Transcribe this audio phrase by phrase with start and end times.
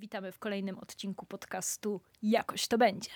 [0.00, 3.10] Witamy w kolejnym odcinku podcastu Jakoś to będzie.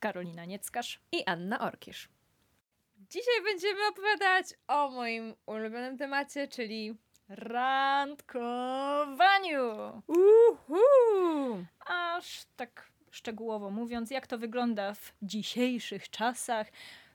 [0.00, 1.00] Karolina Nieckarz.
[1.12, 2.08] i Anna Orkisz.
[3.10, 6.94] Dzisiaj będziemy opowiadać o moim ulubionym temacie, czyli
[7.28, 8.42] Randkowaniu.
[10.06, 11.64] uhu!
[11.86, 16.66] Aż tak szczegółowo mówiąc, jak to wygląda w dzisiejszych czasach,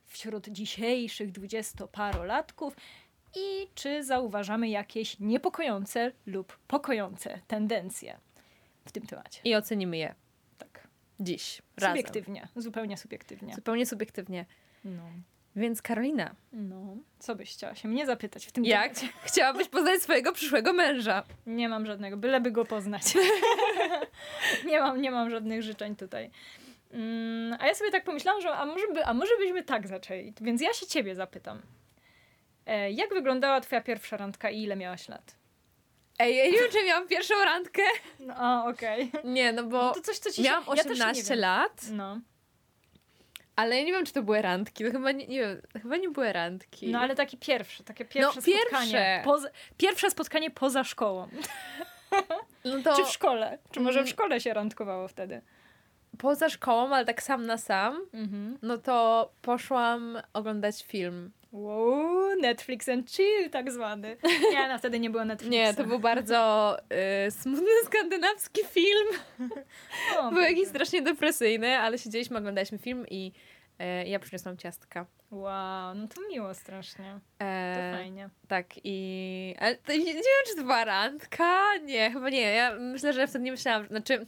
[0.05, 2.75] wśród dzisiejszych dwudziestoparolatków
[3.35, 8.17] i czy zauważamy jakieś niepokojące lub pokojące tendencje
[8.85, 9.41] w tym temacie.
[9.43, 10.15] I ocenimy je
[10.57, 10.87] Tak.
[11.19, 11.91] dziś, razem.
[11.97, 13.55] Subiektywnie, zupełnie subiektywnie.
[13.55, 14.45] Zupełnie subiektywnie.
[14.85, 15.03] No.
[15.55, 16.97] Więc Karolina, no.
[17.19, 19.13] Co byś chciała się mnie zapytać w tym jak temacie?
[19.29, 21.23] chciałabyś poznać swojego przyszłego męża?
[21.45, 23.03] Nie mam żadnego, byleby go poznać.
[24.69, 26.31] nie, mam, nie mam żadnych życzeń tutaj.
[26.91, 30.33] Mm, a ja sobie tak pomyślałam, że a może, by, a może byśmy tak zaczęli.
[30.41, 31.61] Więc ja się ciebie zapytam.
[32.65, 35.35] E, jak wyglądała twoja pierwsza randka i ile miałaś lat?
[36.19, 37.81] Ej, ja nie wiem, czy miałam pierwszą randkę.
[38.19, 39.11] No, okej.
[39.23, 40.71] Nie, no bo No to coś, co ci miałam się...
[40.75, 41.39] ja też nie 18 wiem.
[41.39, 42.19] lat, No.
[43.55, 44.83] Ale ja nie wiem, czy to były randki.
[44.85, 46.87] To chyba nie, nie wiem, chyba nie były randki.
[46.91, 48.61] no, ale takie pierwsze, takie pierwsze No, spotkanie.
[48.91, 49.21] pierwsze.
[49.23, 51.27] Poza, pierwsze spotkanie poza szkołą.
[52.65, 53.57] no to Czy w szkole?
[53.71, 54.07] Czy może w Mm.
[54.13, 55.41] szkole się randkowało wtedy?
[56.17, 58.57] poza szkołą, ale tak sam na sam, Mhm.
[58.61, 61.31] no to poszłam oglądać film.
[61.59, 64.17] Wow, Netflix and chill tak zwany.
[64.51, 65.51] Nie, no wtedy nie było Netflixa.
[65.51, 66.77] Nie, to był bardzo
[67.27, 69.07] y, smutny skandynawski film.
[70.19, 73.31] O, Był jakiś strasznie depresyjny, ale siedzieliśmy, oglądaliśmy film i
[74.03, 75.05] y, ja przyniosłam ciastka.
[75.31, 77.19] Wow, no to miło strasznie.
[77.37, 78.29] To E, fajnie.
[78.47, 79.55] tak i...
[79.59, 81.77] Ale to, nie, nie wiem, czy to była randka.
[81.77, 82.41] Nie, chyba nie.
[82.41, 84.25] Ja myślę, że wtedy nie myślałam, znaczy...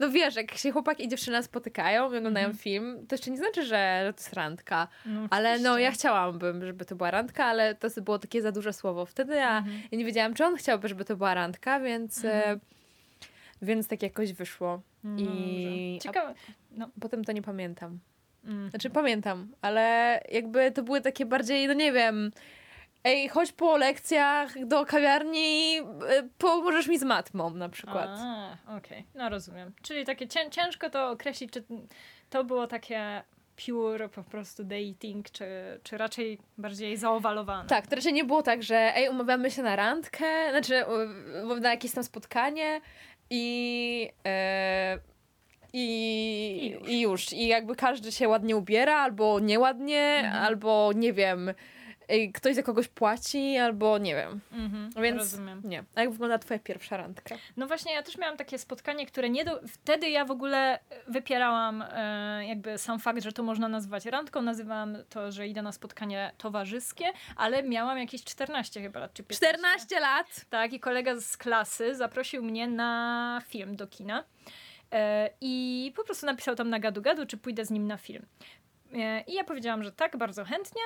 [0.00, 2.58] No wiesz, jak się chłopak i dziewczyna spotykają i oglądają Mhm.
[2.58, 4.88] film, to jeszcze nie znaczy, że, że to jest randka.
[5.06, 8.72] No, Ale no, ja chciałabym, żeby to była randka, ale to było takie za duże
[8.72, 9.82] słowo wtedy, a Mhm.
[9.92, 12.56] ja nie wiedziałam, czy on chciałby, żeby to była randka, więc, Mhm.
[12.56, 12.60] e,
[13.62, 14.82] więc tak jakoś wyszło.
[15.04, 15.98] No, I-.
[16.02, 16.34] Ciekawe.
[16.70, 16.88] No.
[17.00, 17.98] Potem to nie pamiętam.
[18.44, 18.70] Mm.
[18.70, 22.30] Znaczy pamiętam, ale jakby to były takie bardziej, no nie wiem,
[23.04, 28.10] ej, chodź po lekcjach do kawiarni, y, pomożesz mi z matmą na przykład.
[28.78, 29.72] Okej, no rozumiem.
[29.82, 31.64] Czyli takie cię, ciężko to określić, czy
[32.30, 33.22] to było takie
[33.66, 35.46] pure po prostu dating, czy,
[35.82, 37.68] czy raczej bardziej zaowalowane.
[37.68, 40.84] Tak, to raczej nie było tak, że ej, umawiamy się na randkę, znaczy
[41.60, 42.80] na jakieś tam spotkanie
[43.30, 44.08] i...
[44.26, 44.98] e,
[45.76, 45.86] i,
[46.66, 46.88] I już.
[46.88, 47.32] I już.
[47.32, 50.44] I jakby każdy się ładnie ubiera, albo nieładnie, Mhm.
[50.44, 51.54] albo nie wiem,
[52.34, 54.40] ktoś za kogoś płaci, albo nie wiem.
[54.52, 55.60] Mhm, Więc rozumiem.
[55.64, 55.84] nie.
[55.94, 57.34] A jak wygląda twoja pierwsza randka?
[57.56, 59.60] No właśnie, ja też miałam takie spotkanie, które nie do...
[59.68, 60.78] Wtedy ja w ogóle
[61.08, 64.42] wypierałam e, jakby sam fakt, że to można nazywać randką.
[64.42, 67.04] Nazywałam to, że idę na spotkanie towarzyskie,
[67.36, 69.46] ale miałam jakieś 14 chyba lat, czy 15.
[69.58, 70.46] 14 lat!
[70.50, 74.24] Tak, i kolega z klasy zaprosił mnie na film do kina.
[74.92, 78.26] E, I po prostu napisał tam na gadu-gadu, czy pójdę z nim na film.
[78.94, 80.82] E, I ja powiedziałam, że tak, bardzo chętnie.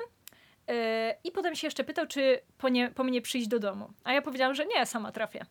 [0.69, 3.91] E, I potem się jeszcze pytał, czy po, nie, po mnie przyjść do domu.
[4.05, 5.47] A ja powiedziałam, że nie, sama trafię.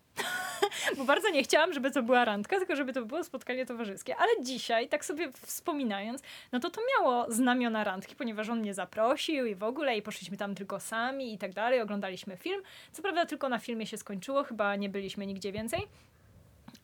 [0.97, 4.15] Bo bardzo nie chciałam, żeby to była randka, tylko żeby to było spotkanie towarzyskie.
[4.15, 9.45] Ale dzisiaj, tak sobie wspominając, no to to miało znamiona randki, ponieważ on mnie zaprosił
[9.45, 12.61] i w ogóle, i poszliśmy tam tylko sami i tak dalej, oglądaliśmy film.
[12.91, 15.87] Co prawda tylko na filmie się skończyło, chyba nie byliśmy nigdzie więcej.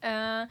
[0.03, 0.47] E,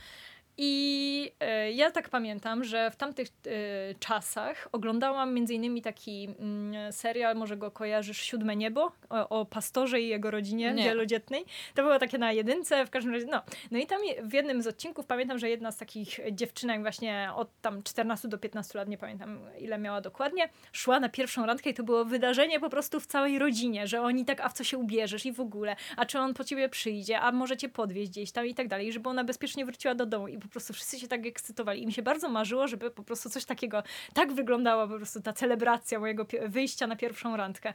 [0.64, 3.50] I e, ja tak pamiętam, że w tamtych e,
[3.94, 10.00] czasach oglądałam między innymi taki mm, serial, może go kojarzysz, Siódme Niebo, o, o pastorze
[10.00, 10.84] i jego rodzinie Nie.
[10.84, 11.44] wielodzietnej.
[11.74, 13.42] To było takie na jedynce, w każdym razie, no.
[13.70, 17.60] No i tam w jednym z odcinków pamiętam, że jedna z takich dziewczynek właśnie od
[17.60, 21.74] tam 14 do 15 lat, nie pamiętam ile miała dokładnie, szła na pierwszą randkę i
[21.74, 24.78] to było wydarzenie po prostu w całej rodzinie, że oni tak, a w co się
[24.78, 28.32] ubierzesz i w ogóle, a czy on po ciebie przyjdzie, a może cię podwieźć gdzieś
[28.32, 31.08] tam i tak dalej, żeby ona bezpiecznie wróciła do domu i po prostu wszyscy się
[31.08, 33.82] tak ekscytowali i mi się bardzo marzyło, żeby po prostu coś takiego,
[34.14, 37.74] tak wyglądała po prostu ta celebracja mojego wyjścia na pierwszą randkę.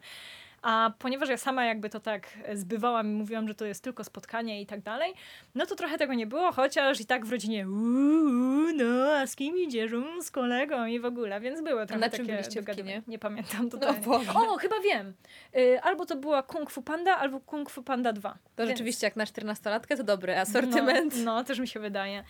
[0.62, 4.62] A ponieważ ja sama jakby to tak zbywałam i mówiłam, że to jest tylko spotkanie
[4.62, 5.14] i tak dalej,
[5.56, 9.36] no to trochę tego nie było, chociaż i tak w rodzinie uuu, no a z
[9.36, 9.92] kim idziesz?
[9.92, 13.02] Mm, z kolegą i w ogóle, więc były trochę na czym takie byliście w kinie?
[13.08, 14.02] Nie pamiętam totalnie.
[14.02, 14.32] Boże.
[14.34, 15.14] o, chyba wiem.
[15.58, 18.30] Y, albo to była Kung Fu Panda, albo Kung Fu Panda 2.
[18.30, 21.16] To Więc- rzeczywiście jak na 14-latkę to dobry asortyment.
[21.18, 22.24] no, no, też mi się wydaje.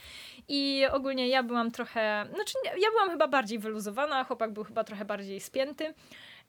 [0.47, 5.05] I ogólnie ja byłam trochę, znaczy ja byłam chyba bardziej wyluzowana, chłopak był chyba trochę
[5.05, 5.93] bardziej spięty.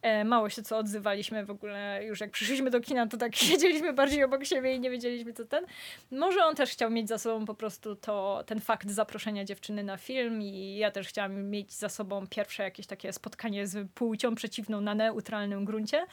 [0.03, 3.93] E, mało się co odzywaliśmy w ogóle, już jak przyszliśmy do kina, to tak siedzieliśmy
[3.93, 5.65] bardziej obok siebie i nie wiedzieliśmy co ten.
[6.11, 9.97] Może on też chciał mieć za sobą po prostu to, ten fakt zaproszenia dziewczyny na
[9.97, 14.81] film i ja też chciałam mieć za sobą pierwsze jakieś takie spotkanie z płcią przeciwną
[14.81, 16.07] na neutralnym gruncie.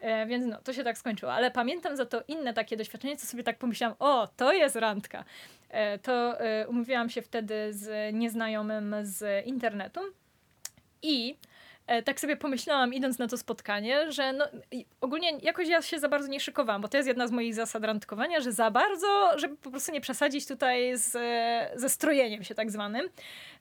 [0.00, 1.32] E, więc no, to się tak skończyło.
[1.32, 5.24] Ale pamiętam za to inne takie doświadczenie, co sobie tak pomyślałam, o, to jest randka.
[5.68, 6.38] E, to
[6.68, 10.00] umówiłam się wtedy z nieznajomym z internetu
[11.02, 11.36] i
[12.04, 14.48] tak sobie pomyślałam, idąc na to spotkanie, że no,
[15.00, 17.84] ogólnie jakoś ja się za bardzo nie szykowałam, bo to jest jedna z moich zasad
[17.84, 21.12] randkowania, że za bardzo, żeby po prostu nie przesadzić tutaj z,
[21.80, 23.08] ze strojeniem się tak zwanym,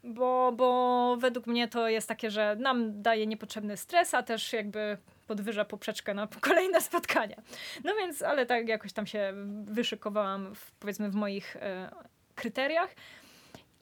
[0.03, 4.97] bo, bo według mnie to jest takie, że nam daje niepotrzebny stres, a też jakby
[5.27, 7.35] podwyża poprzeczkę na kolejne spotkania.
[7.83, 9.33] No więc, ale tak jakoś tam się
[9.63, 11.91] wyszykowałam, w, powiedzmy, w moich e,
[12.35, 12.95] kryteriach.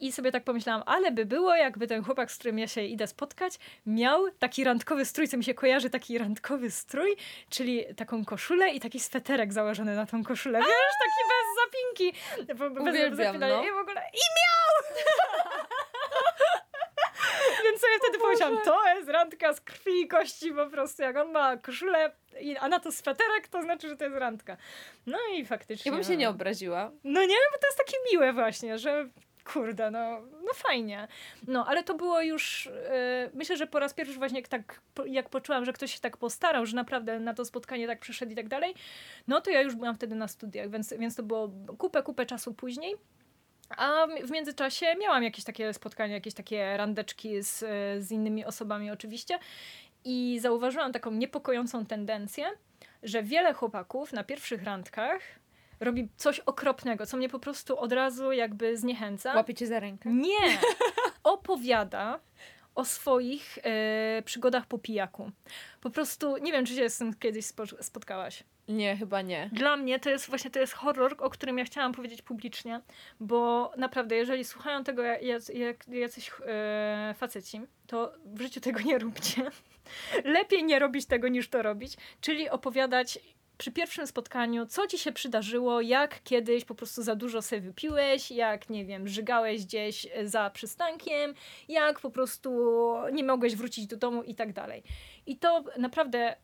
[0.00, 3.06] I sobie tak pomyślałam, ale by było, jakby ten chłopak, z którym ja się idę
[3.06, 3.54] spotkać,
[3.86, 7.16] miał taki randkowy strój, co mi się kojarzy, taki randkowy strój,
[7.50, 10.58] czyli taką koszulę i taki sweterek założony na tą koszulę.
[10.58, 12.12] Wiesz, taki bez zapinki.
[12.46, 12.56] Bez,
[13.16, 13.64] bez no.
[13.64, 14.02] I w ogóle.
[14.12, 14.94] I miał!
[17.64, 21.02] Więc sobie wtedy pomyślałam, to jest randka z krwi i kości po prostu.
[21.02, 22.12] Jak on ma koszulę,
[22.60, 24.56] a na to sweterek, to znaczy, że to jest randka.
[25.06, 25.90] No i faktycznie.
[25.90, 26.90] Ja bym się nie obraziła.
[27.04, 29.08] No nie, bo to jest takie miłe właśnie, że
[29.44, 31.08] kurde, no, no fajnie.
[31.46, 35.28] No, ale to było już, yy, myślę, że po raz pierwszy właśnie jak tak, jak
[35.28, 38.48] poczułam, że ktoś się tak postarał, że naprawdę na to spotkanie tak przyszedł i tak
[38.48, 38.74] dalej,
[39.28, 42.54] no to ja już byłam wtedy na studiach, więc, więc to było kupę, kupę czasu
[42.54, 42.96] później.
[43.76, 47.58] A w międzyczasie miałam jakieś takie spotkania, jakieś takie randeczki z,
[48.04, 49.38] z innymi osobami oczywiście
[50.04, 52.46] i zauważyłam taką niepokojącą tendencję,
[53.02, 55.20] że wiele chłopaków na pierwszych randkach
[55.84, 59.34] robi coś okropnego, co mnie po prostu od razu jakby zniechęca.
[59.34, 60.10] Łapie cię za rękę?
[60.12, 60.58] Nie!
[61.22, 62.20] Opowiada
[62.74, 65.30] o swoich e, przygodach po pijaku.
[65.80, 67.46] Po prostu, nie wiem, czy się z tym kiedyś
[67.80, 68.44] spotkałaś.
[68.68, 69.50] Nie, chyba nie.
[69.52, 72.80] Dla mnie to jest właśnie to jest horror, o którym ja chciałam powiedzieć publicznie,
[73.20, 75.02] bo naprawdę, jeżeli słuchają tego
[75.88, 79.50] jacyś e, faceci, to w życiu tego nie róbcie.
[80.24, 83.18] Lepiej nie robić tego niż to robić, czyli opowiadać
[83.58, 88.30] przy pierwszym spotkaniu, co ci się przydarzyło, jak kiedyś po prostu za dużo sobie wypiłeś,
[88.30, 91.34] jak, nie wiem, żygałeś gdzieś za przystankiem,
[91.68, 92.50] jak po prostu
[93.12, 94.82] nie mogłeś wrócić do domu i tak dalej.
[95.26, 96.36] I to naprawdę y,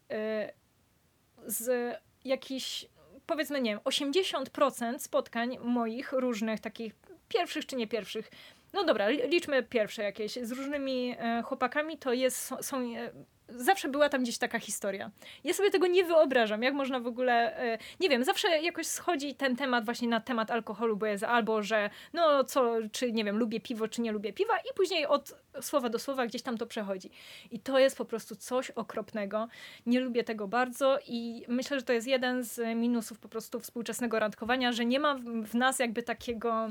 [1.47, 2.87] z jakichś,
[3.27, 6.95] powiedzmy, nie wiem, 80% spotkań moich różnych takich
[7.29, 8.31] pierwszych czy nie pierwszych,
[8.73, 13.11] no dobra, liczmy pierwsze jakieś, z różnymi e, chłopakami, to jest, są, są e,
[13.57, 15.11] zawsze była tam gdzieś taka historia.
[15.45, 19.35] Ja sobie tego nie wyobrażam, jak można w ogóle, e, nie wiem, zawsze jakoś schodzi
[19.35, 23.37] ten temat właśnie na temat alkoholu, bo jest albo, że no co, czy nie wiem,
[23.37, 26.67] lubię piwo, czy nie lubię piwa i później od słowa do słowa gdzieś tam to
[26.67, 27.11] przechodzi.
[27.51, 29.49] I to jest po prostu coś okropnego.
[29.87, 34.19] Nie lubię tego bardzo i myślę, że to jest jeden z minusów po prostu współczesnego
[34.19, 36.69] randkowania, że nie ma w nas jakby takiego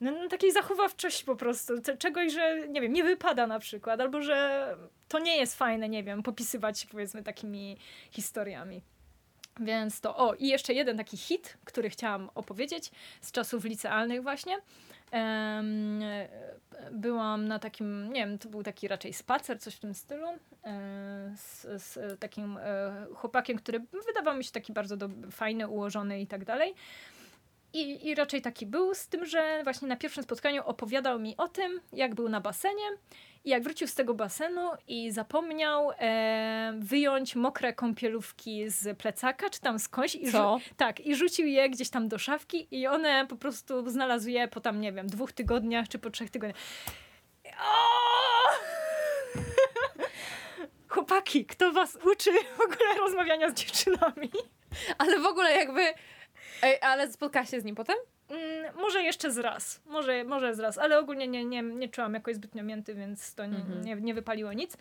[0.00, 4.22] no, no, takiej zachowawczości po prostu, czegoś, że nie wiem, nie wypada na przykład, albo
[4.22, 4.68] że
[5.08, 7.76] to nie jest fajne, nie wiem, popisywać się powiedzmy takimi
[8.10, 8.82] historiami.
[9.60, 12.90] Więc to, o i jeszcze jeden taki hit, który chciałam opowiedzieć
[13.20, 14.56] z czasów licealnych właśnie.
[15.12, 16.00] Um,
[16.92, 20.26] byłam na takim, nie wiem, to był taki raczej spacer, coś w tym stylu,
[20.64, 26.20] e, z, z takim e, chłopakiem, który wydawał mi się taki bardzo do, fajny, ułożony
[26.20, 26.74] i tak dalej.
[27.76, 31.48] I, I raczej taki był, z tym, że właśnie na pierwszym spotkaniu opowiadał mi o
[31.48, 32.84] tym, jak był na basenie
[33.44, 39.60] i jak wrócił z tego basenu i zapomniał e, wyjąć mokre kąpielówki z plecaka, czy
[39.60, 40.14] tam skądś.
[40.14, 40.58] I Co?
[40.76, 44.60] Tak, i rzucił je gdzieś tam do szafki i one po prostu znalazł je po
[44.60, 46.58] tam, nie wiem, dwóch tygodniach, czy po trzech tygodniach.
[50.88, 54.30] Chłopaki, kto was uczy w ogóle rozmawiania z dziewczynami?
[54.98, 55.94] Ale w ogóle jakby
[56.62, 57.96] Ej, ale spotkałaś się z nim potem?
[58.30, 59.80] Mm, może jeszcze z raz.
[59.86, 63.46] Może, może z raz, ale ogólnie nie, nie, nie czułam jakoś zbytnio mięty, więc to
[63.46, 63.84] nie, mhm.
[63.84, 64.76] nie, nie wypaliło nic.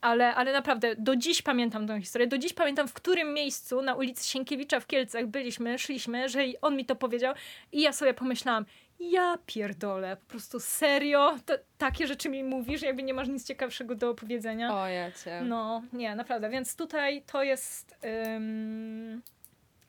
[0.00, 2.26] Ale, ale naprawdę do dziś pamiętam tę historię.
[2.26, 6.76] Do dziś pamiętam, w którym miejscu na ulicy Sienkiewicza w Kielcach byliśmy, szliśmy, że on
[6.76, 7.34] mi to powiedział
[7.72, 8.64] i ja sobie pomyślałam,
[9.00, 13.94] ja pierdolę, po prostu serio, to, takie rzeczy mi mówisz, jakby nie masz nic ciekawszego
[13.94, 14.74] do opowiedzenia.
[14.74, 15.42] O, ja cię.
[15.44, 17.96] No, nie, naprawdę, więc tutaj to jest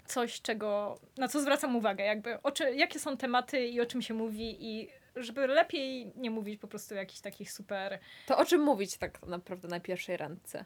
[0.05, 4.01] coś, czego, na co zwracam uwagę, jakby o czy, jakie są tematy i o czym
[4.01, 7.99] się mówi i żeby lepiej nie mówić po prostu jakichś takich super...
[8.25, 10.65] To o czym mówić tak naprawdę na pierwszej randce?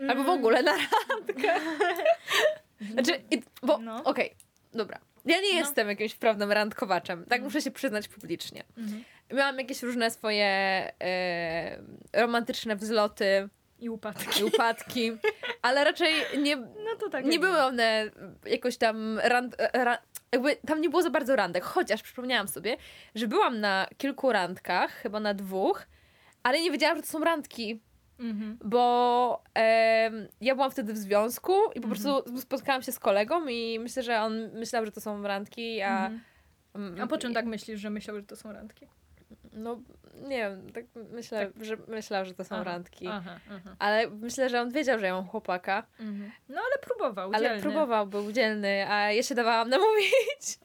[0.00, 0.38] Albo w mm.
[0.38, 0.72] ogóle na
[1.10, 1.60] randkę.
[2.92, 3.22] znaczy,
[3.62, 4.04] bo, no.
[4.04, 4.36] okej, okay,
[4.72, 4.98] dobra.
[5.24, 5.58] Ja nie no.
[5.58, 7.24] jestem jakimś prawnym randkowaczem.
[7.24, 7.44] Tak mm.
[7.44, 8.64] muszę się przyznać publicznie.
[8.78, 9.04] Mhm.
[9.32, 10.92] Miałam jakieś różne swoje
[12.12, 14.40] romantyczne wzloty I upadki.
[14.40, 15.12] I upadki.
[15.62, 18.10] Ale raczej nie, no to tak nie były one
[18.46, 19.98] jakoś tam rand, ra,
[20.32, 22.76] jakby tam nie było za bardzo randek, chociaż przypomniałam sobie,
[23.14, 25.86] że byłam na kilku randkach, chyba na dwóch,
[26.42, 27.80] ale nie wiedziałam, że to są randki.
[28.18, 28.58] Mhm.
[28.64, 31.90] Bo e, ja byłam wtedy w związku i po mhm.
[31.90, 36.06] prostu spotkałam się z kolegą i myślę, że on myślał, że to są randki, a...
[36.74, 37.00] Mhm.
[37.00, 38.86] A po czym tak myślisz, że myślał, że to są randki?
[39.58, 39.80] No,
[40.22, 41.64] nie wiem, tak myślę, tak.
[41.64, 43.06] że myślał, że to są aha, randki.
[43.08, 43.76] Aha, aha.
[43.78, 45.86] Ale myślę, że on wiedział, że ja mam chłopaka.
[46.00, 46.30] Mhm.
[46.48, 47.48] No ale próbował, dzielny.
[47.50, 50.58] Ale próbował, był dzielny, a ja się dawałam namówić.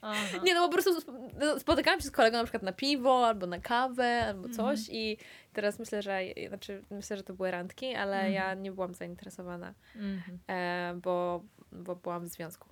[0.44, 3.60] Nie, no po prostu no, spotykałam się z kolegą na przykład na piwo, albo na
[3.60, 4.98] kawę, albo coś mhm.
[4.98, 5.16] i
[5.52, 8.32] teraz myślę, że znaczy myślę, że to były randki, ale mhm.
[8.32, 10.38] ja nie byłam zainteresowana, mhm.
[10.48, 12.68] e, bo, bo byłam w związku.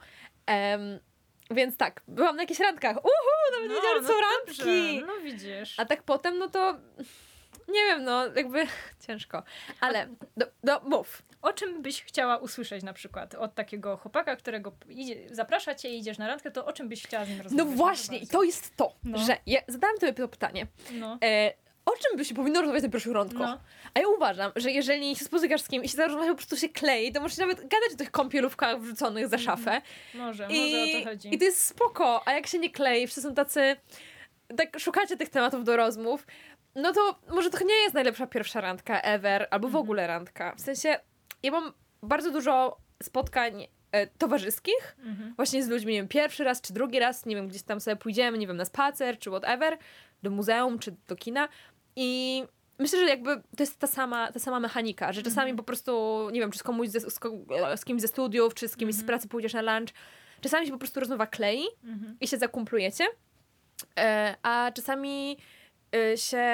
[0.50, 0.78] E,
[1.50, 2.96] więc tak, byłam na jakichś randkach.
[2.96, 3.10] Uhu,
[3.52, 5.04] nawet no, wiedziałam, no co randki.
[5.06, 5.80] No widzisz.
[5.80, 6.78] A tak potem, no to
[7.68, 8.66] nie wiem, no jakby
[9.06, 9.42] ciężko.
[9.80, 11.22] Ale, do, do, mów.
[11.42, 15.98] O czym byś chciała usłyszeć na przykład od takiego chłopaka, którego idzie, zaprasza cię i
[15.98, 17.68] idziesz na randkę, to o czym byś chciała z nim no rozmawiać?
[17.68, 19.18] No właśnie, i to jest to, no.
[19.18, 20.66] że ja zadałam tobie to pytanie.
[20.92, 21.18] No.
[21.22, 21.52] E,
[21.84, 23.40] o czym by się powinno rozmawiać na pierwszych randkach?
[23.40, 23.58] No.
[23.94, 26.68] A ja uważam, że jeżeli się spotykasz z kimś i się rozmawia, po prostu się
[26.68, 29.70] klei, to możesz nawet gadać o tych kąpielówkach wrzuconych za szafę.
[29.70, 30.26] Mm.
[30.26, 31.34] Może, I, może o to chodzi.
[31.34, 33.76] I to jest spoko, a jak się nie klei, wszyscy są tacy,
[34.56, 36.26] tak szukacie tych tematów do rozmów,
[36.74, 39.82] no to może to nie jest najlepsza pierwsza randka ever, albo w mhm.
[39.82, 40.54] ogóle randka.
[40.54, 40.98] W sensie,
[41.42, 41.72] ja mam
[42.02, 45.34] bardzo dużo spotkań e, towarzyskich, mhm.
[45.36, 47.96] właśnie z ludźmi, nie wiem, pierwszy raz czy drugi raz, nie wiem, gdzieś tam sobie
[47.96, 49.78] pójdziemy, nie wiem, na spacer czy whatever,
[50.22, 51.48] do muzeum czy do kina
[51.96, 52.42] i
[52.78, 55.56] myślę, że jakby to jest ta sama, ta sama mechanika, że czasami mm.
[55.56, 57.20] po prostu, nie wiem, czy z komuś, ze, z,
[57.76, 58.92] z kimś ze studiów, czy z kimś mm.
[58.92, 59.06] z mhm.
[59.06, 59.94] pracy pójdziesz na lunch,
[60.40, 62.16] czasami się po prostu rozmowa klei mm.
[62.20, 63.04] i się zakumplujecie,
[63.98, 65.38] e, a czasami
[65.96, 66.46] e, się,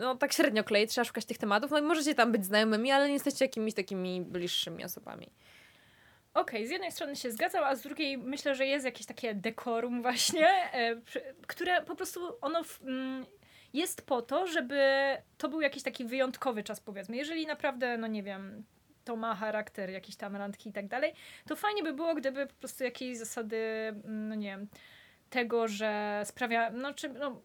[0.00, 3.06] no tak średnio klei, trzeba szukać tych tematów, no i możecie tam być znajomymi, ale
[3.06, 5.30] nie jesteście jakimiś takimi bliższymi osobami.
[6.34, 9.34] Okej, okay, z jednej strony się zgadzam, a z drugiej myślę, że jest jakieś takie
[9.34, 11.00] dekorum właśnie, e,
[11.46, 13.26] które po prostu ono w, mm,
[13.74, 14.82] jest po to, żeby
[15.38, 17.16] to był jakiś taki wyjątkowy czas, powiedzmy.
[17.16, 18.64] Jeżeli naprawdę, no nie wiem,
[19.04, 21.12] to ma charakter, jakieś tam randki i tak dalej,
[21.46, 24.68] to fajnie by było, gdyby po prostu jakieś zasady, mm, no nie wiem,
[25.30, 27.40] tego, że sprawia, no czy, no,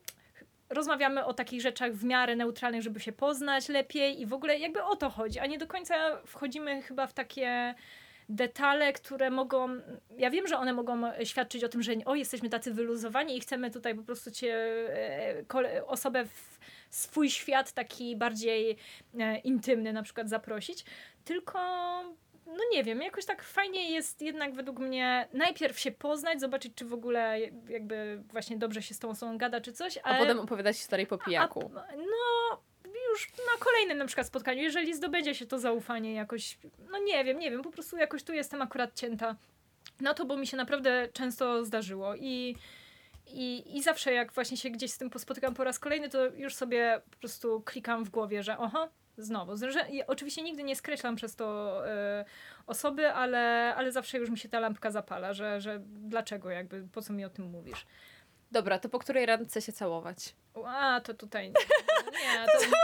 [0.69, 4.83] rozmawiamy o takich rzeczach w miarę neutralnych, żeby się poznać lepiej i w ogóle jakby
[4.83, 7.75] o to chodzi, a nie do końca wchodzimy chyba w takie
[8.29, 9.69] detale, które mogą,
[10.17, 13.71] ja wiem, że one mogą świadczyć o tym, że o, jesteśmy tacy wyluzowani i chcemy
[13.71, 14.55] tutaj po prostu cię,
[15.53, 16.59] e, osobę w
[16.89, 18.77] swój świat taki bardziej
[19.19, 20.85] e, intymny na przykład zaprosić,
[21.25, 21.59] tylko
[22.45, 26.85] no nie wiem, jakoś tak fajnie jest jednak według mnie najpierw się poznać, zobaczyć, czy
[26.85, 29.97] w ogóle jakby właśnie dobrze się z tą osobą gada, czy coś.
[29.97, 30.15] Ale...
[30.15, 31.71] A potem opowiadać historię po pijaku.
[31.75, 32.61] A, no,
[33.19, 36.57] już na kolejnym na przykład spotkaniu, jeżeli zdobędzie się to zaufanie jakoś,
[36.91, 39.35] no nie wiem, nie wiem, po prostu jakoś tu jestem akurat cięta
[40.01, 42.55] na to, bo mi się naprawdę często zdarzyło i
[43.31, 46.55] i, I zawsze jak właśnie się gdzieś z tym spotykam po raz kolejny, to już
[46.55, 49.57] sobie po prostu klikam w głowie, że oho, znowu.
[49.57, 51.81] Że, oczywiście nigdy nie skreślam przez to
[52.21, 52.25] y,
[52.67, 57.01] osoby, ale, ale zawsze już mi się ta lampka zapala, że, że dlaczego jakby, po
[57.01, 57.85] co mi o tym mówisz.
[58.51, 60.35] Dobra, to po której randce się całować?
[60.65, 61.53] A, to tutaj.
[62.23, 62.75] Nie, to...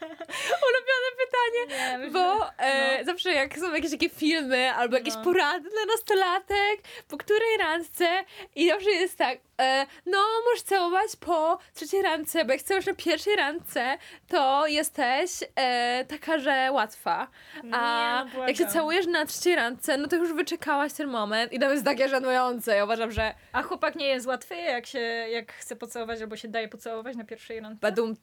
[0.66, 1.98] Ulubione pytanie.
[1.98, 3.04] Nie, bo e, no.
[3.04, 5.24] zawsze jak są jakieś takie filmy albo jakieś no.
[5.24, 8.24] porady dla nastolatek, po której randce
[8.54, 12.94] i zawsze jest tak, e, no możesz całować po trzeciej randce, bo jak chcesz na
[12.94, 13.98] pierwszej randce,
[14.28, 17.28] to jesteś e, taka, że łatwa.
[17.72, 21.52] A nie, no jak się całujesz na trzeciej randce, no to już wyczekałaś ten moment
[21.52, 22.76] i to jest takie żenujące.
[22.76, 23.34] Ja uważam, że...
[23.52, 24.98] A chłopak nie jest łatwy, jak się
[25.30, 27.80] jak chce pocałować albo się daje pocałować na pierwszej randce?
[27.80, 28.16] Badum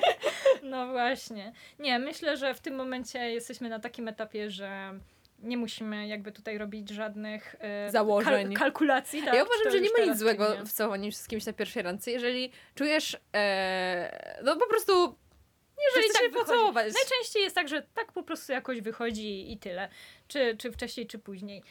[0.62, 1.52] No właśnie.
[1.78, 4.98] Nie, myślę, że w tym momencie jesteśmy na takim etapie, że
[5.38, 9.22] nie musimy jakby tutaj robić żadnych e, założeń, kal kalkulacji.
[9.22, 9.34] Tak?
[9.34, 12.10] Ja uważam, że nie ma nic złego w całowaniu się z kimś na pierwszej randce,
[12.10, 15.16] jeżeli czujesz e, no po prostu
[15.86, 16.94] jeżeli tak się pocałować.
[16.94, 19.88] Najczęściej jest tak, że tak po prostu jakoś wychodzi i tyle.
[20.28, 21.62] Czy, czy wcześniej, czy później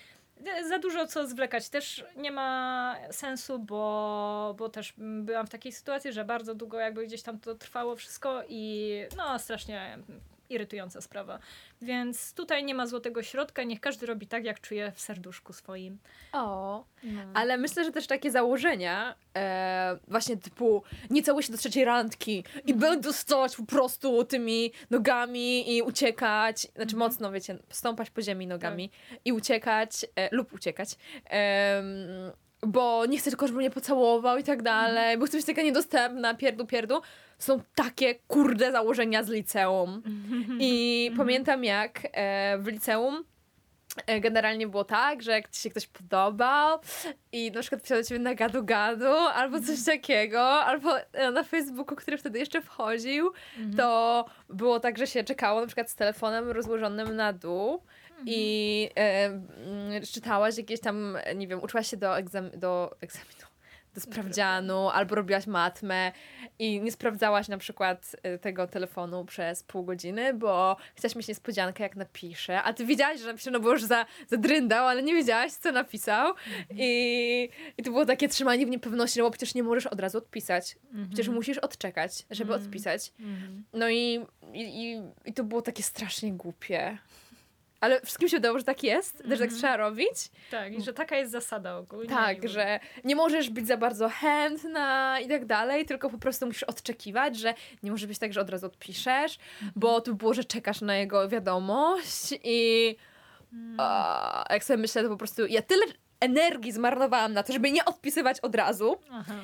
[0.67, 1.69] za dużo co zwlekać.
[1.69, 7.07] Też nie ma sensu, bo, bo też byłam w takiej sytuacji, że bardzo długo jakby
[7.07, 9.97] gdzieś tam to trwało wszystko i no strasznie
[10.53, 11.39] irytująca sprawa.
[11.81, 15.97] Więc tutaj nie ma złotego środka, niech każdy robi tak, jak czuje w serduszku swoim.
[16.31, 17.21] O, no.
[17.33, 22.43] ale myślę, że też takie założenia, e, właśnie typu nie całuj się do trzeciej randki
[22.65, 22.79] i mm.
[22.79, 26.99] będę stać po prostu tymi nogami i uciekać, znaczy mm.
[26.99, 29.19] mocno, wiecie, stąpać po ziemi nogami tak.
[29.25, 30.89] i uciekać e, lub uciekać.
[31.29, 31.83] E,
[32.65, 35.19] bo nie chcę tylko, żeby mnie pocałował i tak dalej, mm.
[35.19, 37.01] bo chcę być taka niedostępna, pierdu, pierdu.
[37.39, 40.03] Są takie kurde założenia z liceum.
[40.59, 41.17] I mm.
[41.17, 43.23] pamiętam jak e, w liceum
[44.07, 46.79] E, generalnie było tak, że jak ci się ktoś podobał
[47.31, 49.85] i na przykład pisał do ciebie na gadu gadu albo coś mhm.
[49.85, 53.77] takiego, albo e, na Facebooku, który wtedy jeszcze wchodził, mhm.
[53.77, 58.02] to było tak, że się czekało na przykład z telefonem rozłożonym na dół mhm.
[58.25, 63.53] I e, czytałaś jakieś tam, nie wiem, uczyłaś się do, egzam do egzaminu
[63.93, 66.11] do sprawdzianu, albo robiłaś matmę
[66.59, 71.83] i nie sprawdzałaś na przykład y, tego telefonu przez pół godziny, bo chciałaś mieć niespodziankę,
[71.83, 75.51] jak napisze, a ty wiedziałaś, że napisze, no bo już za, zadryndał, ale nie wiedziałaś,
[75.51, 76.65] co napisał mhm.
[76.69, 80.17] I, i to było takie trzymanie w niepewności, no bo przecież nie możesz od razu
[80.17, 80.75] odpisać.
[80.85, 81.07] Mhm.
[81.07, 82.67] Przecież musisz odczekać, żeby mhm.
[82.67, 83.13] odpisać.
[83.73, 86.97] No i, i, i to było takie strasznie głupie
[87.83, 89.33] ale wszystkim się wydało, że tak jest, mm -hmm.
[89.33, 89.59] że tak mhm.
[89.59, 90.31] trzeba robić.
[90.51, 92.09] Tak, i że taka jest zasada ogólnie.
[92.09, 96.63] Tak, że nie możesz być za bardzo chętna i tak dalej, tylko po prostu musisz
[96.63, 99.73] odczekiwać, że nie może być tak, że od razu odpiszesz, mm -hmm.
[99.75, 102.95] bo tu było, że czekasz na jego wiadomość i
[103.53, 103.75] mm.
[103.79, 105.85] a, jak sobie myślę, to po prostu ja tyle
[106.19, 108.97] energii zmarnowałam na to, żeby nie odpisywać od razu.
[109.11, 109.35] Aha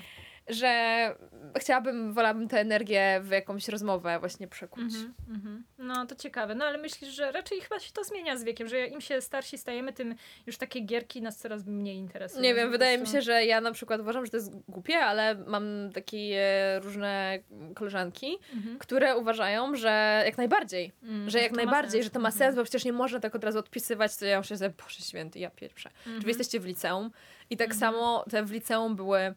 [0.49, 1.15] że
[1.57, 4.83] chciałabym, wolałabym tę energię w jakąś rozmowę właśnie przekuć.
[4.83, 5.61] Mm -hmm, mm -hmm.
[5.77, 6.55] No to ciekawe.
[6.55, 9.57] No ale myślisz, że raczej chyba się to zmienia z wiekiem, że im się starsi
[9.57, 10.15] stajemy, tym
[10.47, 12.43] już takie gierki nas coraz mniej interesują.
[12.43, 15.35] Nie wiem, wydaje mi się, że ja na przykład uważam, że to jest głupie, ale
[15.35, 16.41] mam takie
[16.83, 17.39] różne
[17.75, 18.77] koleżanki, mm -hmm.
[18.77, 22.85] które uważają, że jak najbardziej, mm, że jak najbardziej, że to ma sens, bo przecież
[22.85, 25.89] nie można tak od razu odpisywać, to ja muszę sobie, Boże Święty, ja pierwsza.
[25.89, 26.27] Czy wy mhm.
[26.27, 27.11] jesteście w liceum?
[27.49, 27.79] I tak mhm.
[27.79, 29.35] samo te w liceum były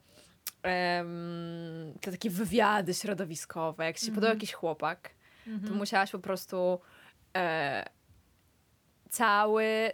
[0.64, 4.14] um, te takie wywiady środowiskowe, jak się mm -hmm.
[4.14, 5.10] podobał jakiś chłopak,
[5.46, 5.60] mm -hmm.
[5.60, 5.78] to mhm.
[5.78, 6.80] musiałaś po prostu
[7.36, 7.84] e,
[9.10, 9.92] cały...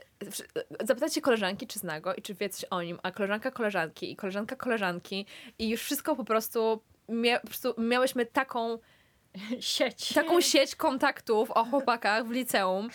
[0.81, 4.12] Zapytać się koleżanki, czy zna go i czy wie coś o nim, a koleżanka koleżanki
[4.12, 5.26] i koleżanka koleżanki
[5.59, 8.78] i już wszystko po prostu, mia, po prostu miałyśmy taką
[9.61, 10.14] sieć.
[10.14, 12.88] Taką sieć kontaktów o chłopakach w liceum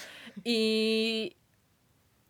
[0.45, 1.35] i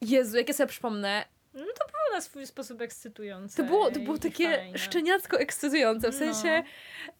[0.01, 3.57] Jezu, jak ja sobie przypomnę, no to było na swój sposób ekscytujące.
[3.57, 4.77] To było, to było takie fajne.
[4.77, 6.63] szczeniacko ekscytujące, w sensie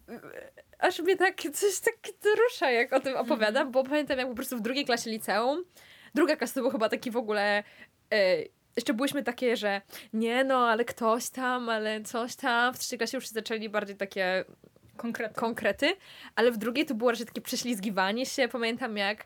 [0.08, 0.20] no.
[0.80, 1.96] aż mnie tak coś tak
[2.44, 3.72] rusza, jak o tym opowiadam, mm.
[3.72, 5.64] bo pamiętam jak po prostu w drugiej klasie liceum,
[6.16, 7.64] druga klasa to był chyba taki w ogóle...
[8.14, 8.44] E,
[8.76, 9.82] jeszcze byłyśmy takie, że
[10.14, 12.74] nie no, ale ktoś tam, ale coś tam.
[12.74, 14.46] W trzeciej klasie już zaczęli bardziej takie
[14.98, 15.36] konkrety.
[15.36, 15.96] konkrety,
[16.36, 18.48] ale w drugiej to było raczej takie prześlizgiwanie się.
[18.48, 19.26] Pamiętam jak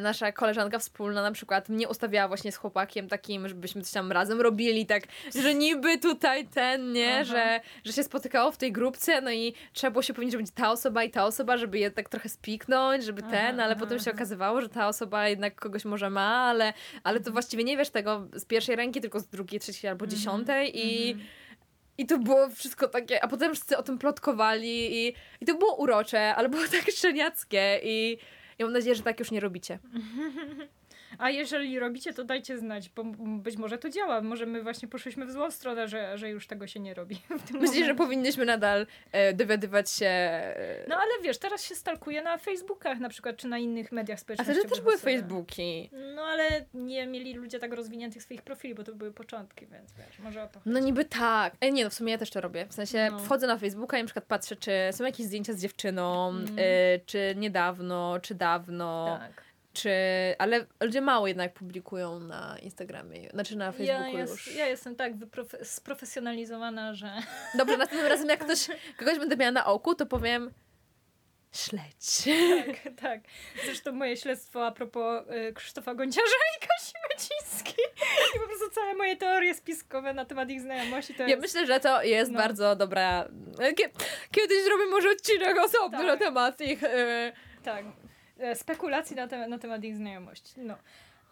[0.00, 4.40] nasza koleżanka wspólna na przykład mnie ustawiała właśnie z chłopakiem takim, żebyśmy coś tam razem
[4.40, 5.02] robili, tak,
[5.42, 9.90] że niby tutaj ten, nie, że, że się spotykało w tej grupce, no i trzeba
[9.90, 13.04] było się powiedzieć, że będzie ta osoba i ta osoba, żeby je tak trochę spiknąć,
[13.04, 16.72] żeby aha, ten, ale potem się okazywało, że ta osoba jednak kogoś może ma, ale,
[17.04, 17.32] ale to mhm.
[17.32, 21.10] właściwie nie wiesz tego z pierwszej ręki, tylko z drugiej, trzeciej albo mhm, dziesiątej i
[21.10, 21.28] mhm.
[21.98, 25.76] i to było wszystko takie, a potem wszyscy o tym plotkowali i, i to było
[25.76, 28.18] urocze, ale było tak szczeniackie i
[28.58, 29.78] ja mam nadzieję, że tak już nie robicie.
[31.18, 34.20] A jeżeli robicie, to dajcie znać, bo być może to działa.
[34.20, 37.20] Może my właśnie poszliśmy w złą stronę, że, że już tego się nie robi.
[37.60, 40.06] Myślę, że powinniśmy nadal e, dowiadywać się.
[40.06, 40.84] E...
[40.88, 44.56] No ale wiesz, teraz się stalkuje na Facebookach na przykład, czy na innych mediach społecznościowych.
[44.56, 45.90] A wtedy też były Facebooki.
[46.14, 50.18] No ale nie mieli ludzie tak rozwiniętych swoich profili, bo to były początki, więc wiesz,
[50.18, 50.70] może o to chodzi.
[50.70, 51.54] No niby tak.
[51.60, 52.66] E, nie, no w sumie ja też to robię.
[52.66, 53.18] W sensie no.
[53.18, 56.56] wchodzę na Facebooka i na przykład patrzę, czy są jakieś zdjęcia z dziewczyną, mm.
[56.58, 59.18] e, czy niedawno, czy dawno.
[59.20, 59.47] Tak
[59.82, 59.90] czy,
[60.38, 64.54] ale ludzie mało jednak publikują na Instagramie, znaczy na Facebooku ja już.
[64.54, 65.12] ja jestem tak
[65.62, 67.12] sprofesjonalizowana, że...
[67.58, 70.50] Dobrze, następnym razem jak ktoś, kogoś będę miała na oku, to powiem
[71.52, 72.36] śledź.
[72.66, 73.20] Tak, tak.
[73.64, 77.84] Zresztą moje śledztwo a propos y, Krzysztofa Gonciarza i Kasi Macińskiej
[78.36, 81.80] i po prostu całe moje teorie spiskowe na temat ich znajomości to Ja myślę, że
[81.80, 82.38] to jest no.
[82.38, 83.28] bardzo dobra...
[84.32, 86.06] Kiedyś zrobię może odcinek osobny tak.
[86.06, 86.82] na temat ich...
[86.82, 87.32] Y...
[87.62, 87.84] Tak,
[88.54, 90.52] spekulacji na, te, na temat ich znajomości.
[90.56, 90.76] No.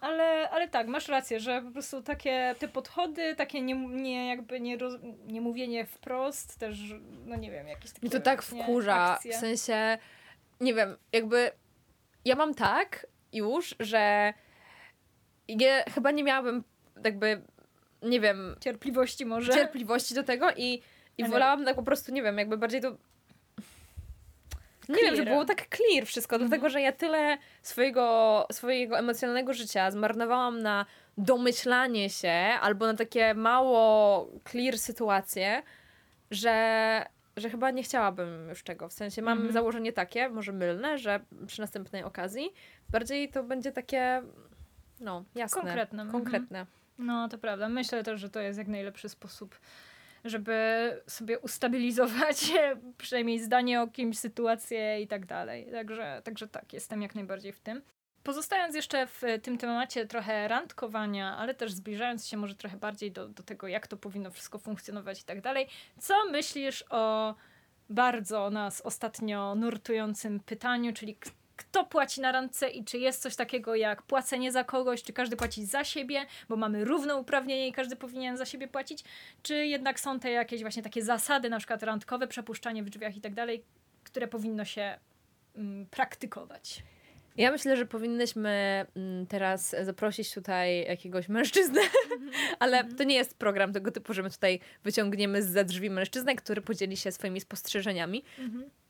[0.01, 4.59] Ale, ale tak, masz rację, że po prostu takie te podchody, takie nie, nie jakby
[4.59, 4.93] nie, roz,
[5.27, 6.79] nie mówienie wprost, też,
[7.25, 8.05] no nie wiem, jakieś takie.
[8.05, 9.19] Mi to tak wkurza.
[9.31, 9.97] W sensie,
[10.61, 11.51] nie wiem, jakby
[12.25, 14.33] ja mam tak już, że
[15.47, 16.63] ja chyba nie miałabym
[17.03, 17.41] jakby,
[18.01, 18.55] nie wiem.
[18.59, 19.53] Cierpliwości może.
[19.53, 20.81] Cierpliwości do tego i,
[21.17, 22.97] i wolałam tak po prostu, nie wiem, jakby bardziej to
[24.89, 26.49] nie wiem, że było tak clear wszystko, mhm.
[26.49, 30.85] dlatego że ja tyle swojego, swojego emocjonalnego życia zmarnowałam na
[31.17, 35.63] domyślanie się albo na takie mało clear sytuacje,
[36.31, 37.05] że,
[37.37, 38.89] że chyba nie chciałabym już tego.
[38.89, 39.53] W sensie mam mhm.
[39.53, 42.53] założenie takie, może mylne, że przy następnej okazji
[42.89, 44.21] bardziej to będzie takie
[44.99, 46.07] no, jasne, konkretne.
[46.11, 46.65] konkretne.
[46.97, 47.69] No, to prawda.
[47.69, 49.59] Myślę też, że to jest jak najlepszy sposób
[50.25, 52.51] żeby sobie ustabilizować
[52.97, 55.67] przynajmniej zdanie o kimś, sytuację i tak dalej.
[55.71, 57.81] Także, także tak, jestem jak najbardziej w tym.
[58.23, 63.27] Pozostając jeszcze w tym temacie trochę randkowania, ale też zbliżając się może trochę bardziej do,
[63.27, 65.67] do tego, jak to powinno wszystko funkcjonować i tak dalej,
[65.99, 67.35] co myślisz o
[67.89, 71.17] bardzo nas ostatnio nurtującym pytaniu, czyli
[71.57, 75.35] kto płaci na randce i czy jest coś takiego jak płacenie za kogoś, czy każdy
[75.35, 79.03] płaci za siebie, bo mamy równouprawnienie i każdy powinien za siebie płacić,
[79.43, 83.21] czy jednak są te jakieś właśnie takie zasady, na przykład randkowe, przepuszczanie w drzwiach i
[83.21, 83.63] tak dalej,
[84.03, 84.99] które powinno się
[85.55, 86.83] mm, praktykować.
[87.37, 91.81] Ja myślę, że powinnyśmy mm, teraz zaprosić tutaj jakiegoś mężczyznę,
[92.59, 96.35] ale to nie jest program tego typu, że my tutaj wyciągniemy z za drzwi mężczyznę,
[96.35, 98.23] który podzieli się swoimi spostrzeżeniami.
[98.39, 98.86] E,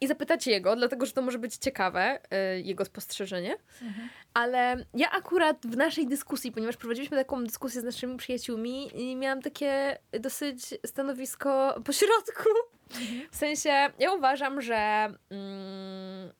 [0.00, 3.56] I zapytać jego, dlatego że to może być ciekawe, e, jego spostrzeżenie.
[3.82, 4.08] Mhm.
[4.34, 9.42] Ale ja akurat w naszej dyskusji, ponieważ prowadziliśmy taką dyskusję z naszymi przyjaciółmi, i miałam
[9.42, 12.48] takie dosyć stanowisko pośrodku.
[12.90, 13.28] Mhm.
[13.30, 15.08] W sensie, ja uważam, że.
[15.30, 16.32] Mm,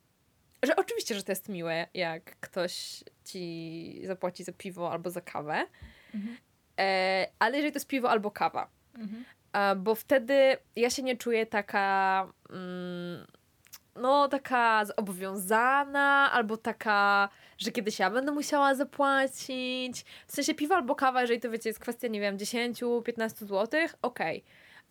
[0.63, 5.67] że oczywiście, że to jest miłe, jak ktoś ci zapłaci za piwo albo za kawę.
[6.15, 6.37] Mhm.
[6.79, 9.25] E, ale jeżeli to jest piwo albo kawa, mhm
[9.77, 12.29] bo wtedy ja się nie czuję taka.
[12.51, 13.27] Mm,
[13.97, 20.05] no, taka zobowiązana, albo taka, że kiedyś ja będę musiała zapłacić.
[20.27, 23.89] W sensie piwo albo kawa, jeżeli to wiecie, jest kwestia, nie wiem, 10-15 zł, okej.
[24.03, 24.43] Okay.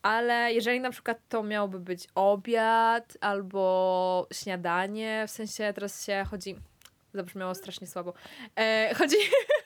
[0.01, 6.55] Ale jeżeli na przykład to miałoby być obiad albo śniadanie, w sensie teraz się chodzi.
[7.13, 8.13] Zabrzmiało strasznie słabo.
[8.55, 9.15] E, chodzi.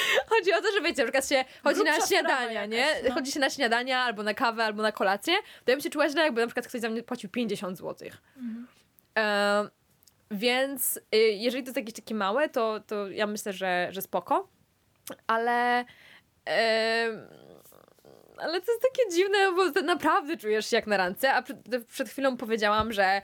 [0.30, 2.86] Chodzi o to, że wiecie, na przykład się chodzi Grubsza na śniadania, nie?
[3.08, 3.14] no.
[3.14, 5.34] Chodzi się na śniadania, albo na kawę, albo na kolację,
[5.64, 8.08] to ja bym się czuła źle, jakby na przykład ktoś za mnie płacił 50 zł.
[8.36, 8.66] Mhm.
[9.18, 9.68] E,
[10.30, 14.48] więc y, jeżeli to jest jakieś takie małe, to, to ja myślę, że, że spoko.
[15.26, 15.84] Ale...
[16.48, 17.28] E,
[18.36, 21.58] ale to jest takie dziwne, bo naprawdę czujesz się jak na randce, a przed,
[21.88, 23.22] przed chwilą powiedziałam, że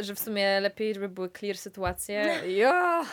[0.00, 2.40] że w sumie lepiej, żeby były clear sytuacje.
[2.46, 3.04] Jo!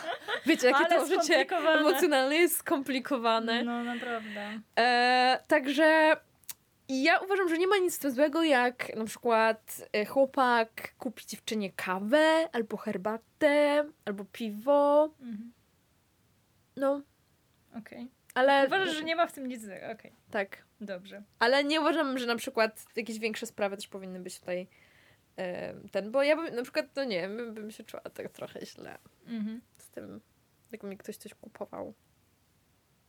[0.46, 1.46] Wiecie, jakie to życie
[1.78, 3.64] emocjonalne jest skomplikowane.
[3.64, 4.60] No, naprawdę.
[4.78, 6.16] E, także
[6.88, 12.48] ja uważam, że nie ma nic złego, jak na przykład e, chłopak kupi dziewczynie kawę,
[12.52, 15.10] albo herbatę, albo piwo.
[15.20, 15.52] Mhm.
[16.76, 17.02] No.
[17.70, 17.98] Okej.
[17.98, 18.08] Okay.
[18.34, 18.66] Ale...
[18.66, 19.96] Uważasz, że nie ma w tym nic złego, okej.
[19.96, 20.12] Okay.
[20.30, 20.64] Tak.
[20.80, 21.22] Dobrze.
[21.38, 24.66] Ale nie uważam, że na przykład jakieś większe sprawy też powinny być tutaj
[25.92, 28.98] ten, bo ja bym na przykład, no nie wiem, bym się czuła tak trochę źle
[29.26, 29.60] mhm.
[29.78, 30.20] z tym,
[30.72, 31.94] jak mi ktoś coś kupował.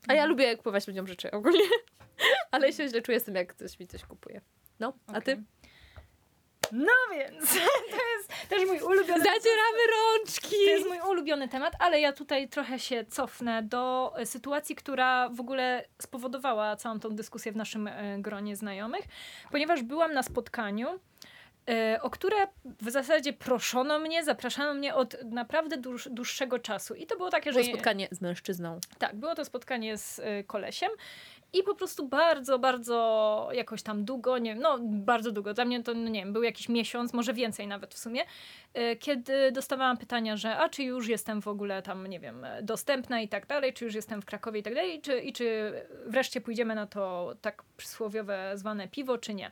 [0.08, 0.30] A ja mhm.
[0.30, 1.70] lubię kupować ludziom rzeczy ogólnie,
[2.52, 4.42] ale się źle czuję z tym, jak ktoś mi coś kupuje.
[4.80, 5.44] No, a ty?
[6.72, 7.54] No więc,
[7.92, 10.50] to jest też mój ulubiony Zacieramy rączki!
[10.50, 15.40] To jest mój ulubiony temat, ale ja tutaj trochę się cofnę do sytuacji, która w
[15.40, 19.06] ogóle spowodowała całą tą dyskusję w naszym e, gronie znajomych,
[19.52, 21.00] ponieważ byłam na spotkaniu E,
[22.02, 22.36] o które
[22.82, 26.96] w zasadzie proszono mnie, zapraszano mnie od naprawdę dłuż, dłuższego czasu.
[26.96, 27.60] I to było takie, że.
[27.60, 28.80] Było spotkanie z mężczyzną.
[28.98, 30.90] Tak, było to spotkanie z y, kolesiem.
[31.54, 35.84] I po prostu bardzo, bardzo jakoś tam długo, nie wiem, no bardzo długo, dla mnie
[35.84, 38.22] to, no nie wiem, był jakiś miesiąc, może więcej nawet w sumie,
[38.78, 43.22] y, kiedy dostawałam pytania, że a czy już jestem w ogóle tam, nie wiem, dostępna
[43.22, 45.74] i tak dalej, czy już jestem w Krakowie i tak dalej, czy, i czy
[46.06, 49.52] wreszcie pójdziemy na to tak przysłowiowe zwane piwo, czy nie.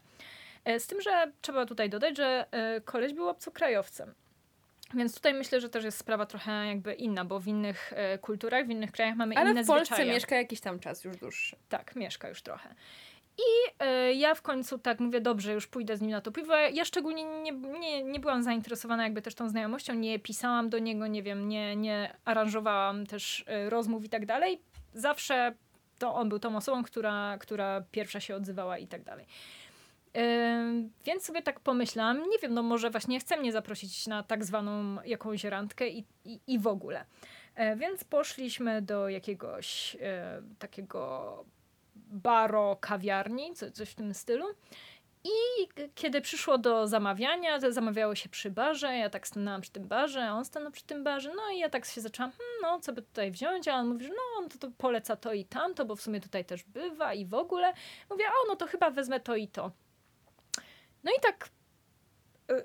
[0.65, 4.13] E, z tym, że trzeba tutaj dodać, że e, koleś był obcokrajowcem.
[4.93, 8.67] Więc tutaj myślę, że też jest sprawa trochę jakby inna, bo w innych e, kulturach,
[8.67, 9.77] w innych krajach mamy Ale inne zwyczaje.
[9.77, 10.13] Ale w Polsce zwyczaje.
[10.13, 11.55] mieszka jakiś tam czas już dłuższy.
[11.69, 12.75] Tak, mieszka już trochę.
[13.37, 16.55] I y, ja w końcu tak mówię, dobrze, już pójdę z nim na to piwo.
[16.55, 21.07] Ja szczególnie nie, nie, nie byłam zainteresowana jakby też tą znajomością, nie pisałam do niego,
[21.07, 24.61] nie wiem, nie, nie aranżowałam też rozmów i tak dalej.
[24.93, 25.53] Zawsze
[25.99, 29.25] to on był tą osobą, która, która pierwsza się odzywała i tak dalej.
[31.05, 35.03] Więc sobie tak pomyślałam, nie wiem, no może właśnie chce mnie zaprosić na tak zwaną
[35.05, 37.05] jakąś randkę i, i, i w ogóle.
[37.55, 41.45] E, więc poszliśmy do jakiegoś e, takiego
[41.95, 44.45] baro, kawiarni, co, coś w tym stylu.
[45.23, 49.87] I kiedy przyszło do zamawiania, to zamawiało się przy barze, ja tak stanęłam przy tym
[49.87, 52.79] barze, a on stanął przy tym barze, no i ja tak się zaczęłam, hmm, no
[52.79, 55.45] co by tutaj wziąć, a on mówi, że no on to, to poleca to i
[55.45, 57.73] tamto, bo w sumie tutaj też bywa i w ogóle.
[58.09, 59.71] Mówię, o no to chyba wezmę to i to.
[61.03, 61.49] No i tak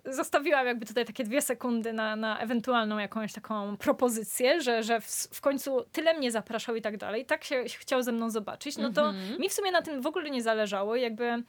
[0.06, 5.00] y, zostawiłam jakby tutaj takie dwie sekundy na, na ewentualną jakąś taką propozycję, że, że
[5.00, 8.76] w, w końcu tyle mnie zapraszał i tak dalej, tak się, chciał ze mną zobaczyć,
[8.76, 9.40] no to mm -hmm.
[9.40, 11.42] mi w sumie na tym w ogóle nie zależało, jakby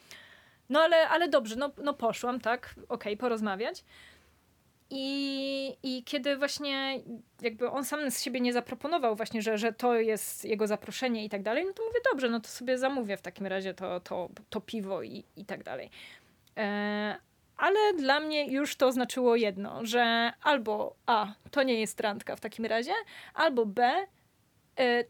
[0.69, 3.83] no ale, ale dobrze, no, no poszłam, tak, okej, okay, porozmawiać.
[4.91, 6.99] I, I kiedy właśnie
[7.41, 11.29] jakby on sam z siebie nie zaproponował właśnie, że, że to jest jego zaproszenie i
[11.29, 14.29] tak dalej, no to mówię, dobrze, no to sobie zamówię w takim razie to, to,
[14.49, 15.89] to piwo i, i tak dalej.
[16.59, 17.15] E,
[17.57, 22.39] ale dla mnie już to znaczyło jedno, że albo A, to nie jest randka w
[22.39, 22.93] takim razie,
[23.33, 24.07] albo B,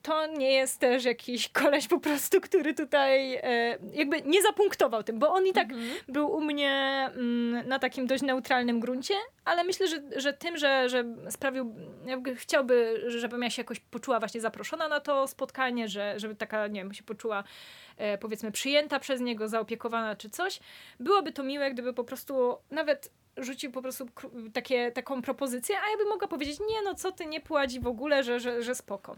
[0.01, 5.19] to nie jest też jakiś koleś po prostu, który tutaj e, jakby nie zapunktował tym,
[5.19, 5.89] bo on i tak mhm.
[6.07, 9.13] był u mnie mm, na takim dość neutralnym gruncie,
[9.45, 14.19] ale myślę, że, że tym, że, że sprawił, jakby chciałby, żebym ja się jakoś poczuła
[14.19, 17.43] właśnie zaproszona na to spotkanie, że, żeby taka, nie wiem, się poczuła
[17.97, 20.59] e, powiedzmy przyjęta przez niego, zaopiekowana czy coś,
[20.99, 24.05] byłoby to miłe, gdyby po prostu nawet rzucił po prostu
[24.53, 27.87] takie, taką propozycję, a ja bym mogła powiedzieć, nie no co ty, nie płaci w
[27.87, 29.15] ogóle, że, że, że spoko.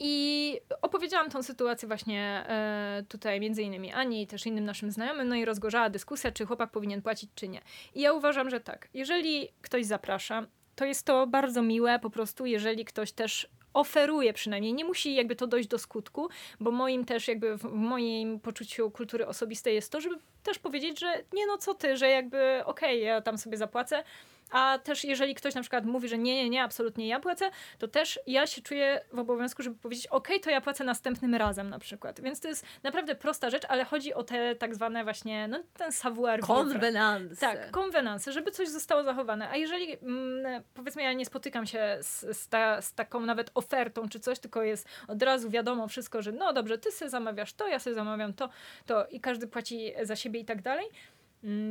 [0.00, 5.28] I opowiedziałam tą sytuację właśnie e, tutaj między innymi Ani i też innym naszym znajomym,
[5.28, 7.60] no i rozgorzała dyskusja, czy chłopak powinien płacić, czy nie.
[7.94, 8.88] I ja uważam, że tak.
[8.94, 14.74] Jeżeli ktoś zaprasza, to jest to bardzo miłe po prostu, jeżeli ktoś też oferuje przynajmniej.
[14.74, 16.28] Nie musi jakby to dojść do skutku,
[16.60, 21.22] bo moim też jakby w moim poczuciu kultury osobistej jest to, żeby też powiedzieć, że
[21.32, 24.04] nie no co ty, że jakby okej, okay, ja tam sobie zapłacę,
[24.50, 27.88] a też jeżeli ktoś na przykład mówi, że nie, nie, nie, absolutnie ja płacę, to
[27.88, 31.78] też ja się czuję w obowiązku, żeby powiedzieć, ok, to ja płacę następnym razem na
[31.78, 32.20] przykład.
[32.20, 35.92] Więc to jest naprawdę prosta rzecz, ale chodzi o te tak zwane właśnie, no ten
[35.92, 37.40] savoir Konwenanse.
[37.40, 39.48] Tak, konwenanse, żeby coś zostało zachowane.
[39.50, 44.08] A jeżeli mm, powiedzmy ja nie spotykam się z, z, ta, z, taką nawet ofertą
[44.08, 47.68] czy coś, tylko jest od razu wiadomo wszystko, że no dobrze, ty sobie zamawiasz to,
[47.68, 48.48] ja sobie zamawiam to,
[48.86, 50.86] to i każdy płaci za siebie i tak dalej,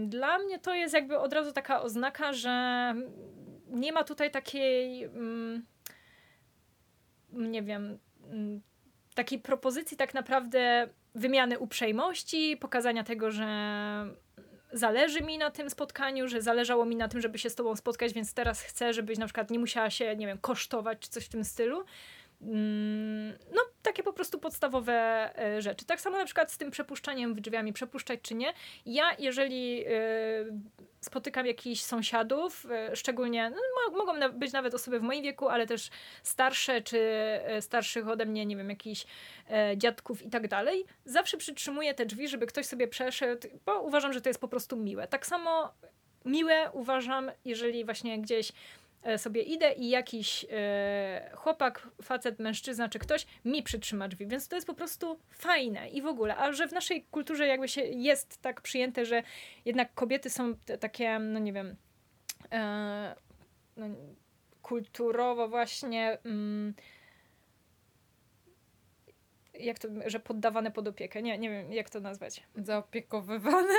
[0.07, 2.95] dla mnie to jest jakby od razu taka oznaka, że
[3.67, 5.65] nie ma tutaj takiej, mm,
[7.31, 7.99] nie wiem,
[8.31, 8.61] mm,
[9.15, 13.47] takiej propozycji tak naprawdę wymiany uprzejmości, pokazania tego, że
[14.71, 18.13] zależy mi na tym spotkaniu, że zależało mi na tym, żeby się z tobą spotkać,
[18.13, 21.29] więc teraz chcę, żebyś na przykład nie musiała się, nie wiem, kosztować czy coś w
[21.29, 21.83] tym stylu.
[22.41, 24.93] Mm, no, takie po prostu podstawowe
[25.39, 25.85] e, rzeczy.
[25.85, 28.53] Tak samo na przykład z tym przepuszczaniem drzwiami, przepuszczać czy nie.
[28.85, 29.91] Ja, jeżeli e,
[31.01, 35.89] spotykam jakichś sąsiadów, e, szczególnie, no, mogą być nawet osoby w moim wieku, ale też
[36.23, 36.99] starsze, czy
[37.59, 39.05] starszych ode mnie, nie wiem, jakichś
[39.77, 44.21] dziadków i tak dalej, zawsze przytrzymuję te drzwi, żeby ktoś sobie przeszedł, bo uważam, że
[44.21, 45.07] to jest po prostu miłe.
[45.07, 45.73] Tak samo
[46.25, 48.51] miłe uważam, jeżeli właśnie gdzieś
[49.17, 54.55] sobie idę i jakiś e, chłopak, facet, mężczyzna czy ktoś mi przytrzyma drzwi, więc to
[54.55, 58.41] jest po prostu fajne i w ogóle, a że w naszej kulturze jakby się jest
[58.41, 59.23] tak przyjęte, że
[59.65, 61.75] jednak kobiety są takie, no nie wiem,
[62.51, 63.15] e,
[63.77, 63.87] no,
[64.61, 66.73] kulturowo właśnie mm,
[69.59, 72.43] jak to, że poddawane pod opiekę, nie, nie wiem jak to nazwać.
[72.55, 73.73] Zaopiekowywane?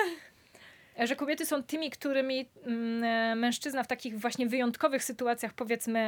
[0.98, 6.00] Że kobiety są tymi, którymi mm, e, mężczyzna w takich właśnie wyjątkowych sytuacjach, powiedzmy,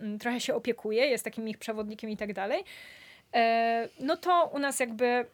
[0.00, 2.64] mm, trochę się opiekuje, jest takim ich przewodnikiem i tak dalej,
[3.34, 5.26] e, no to u nas jakby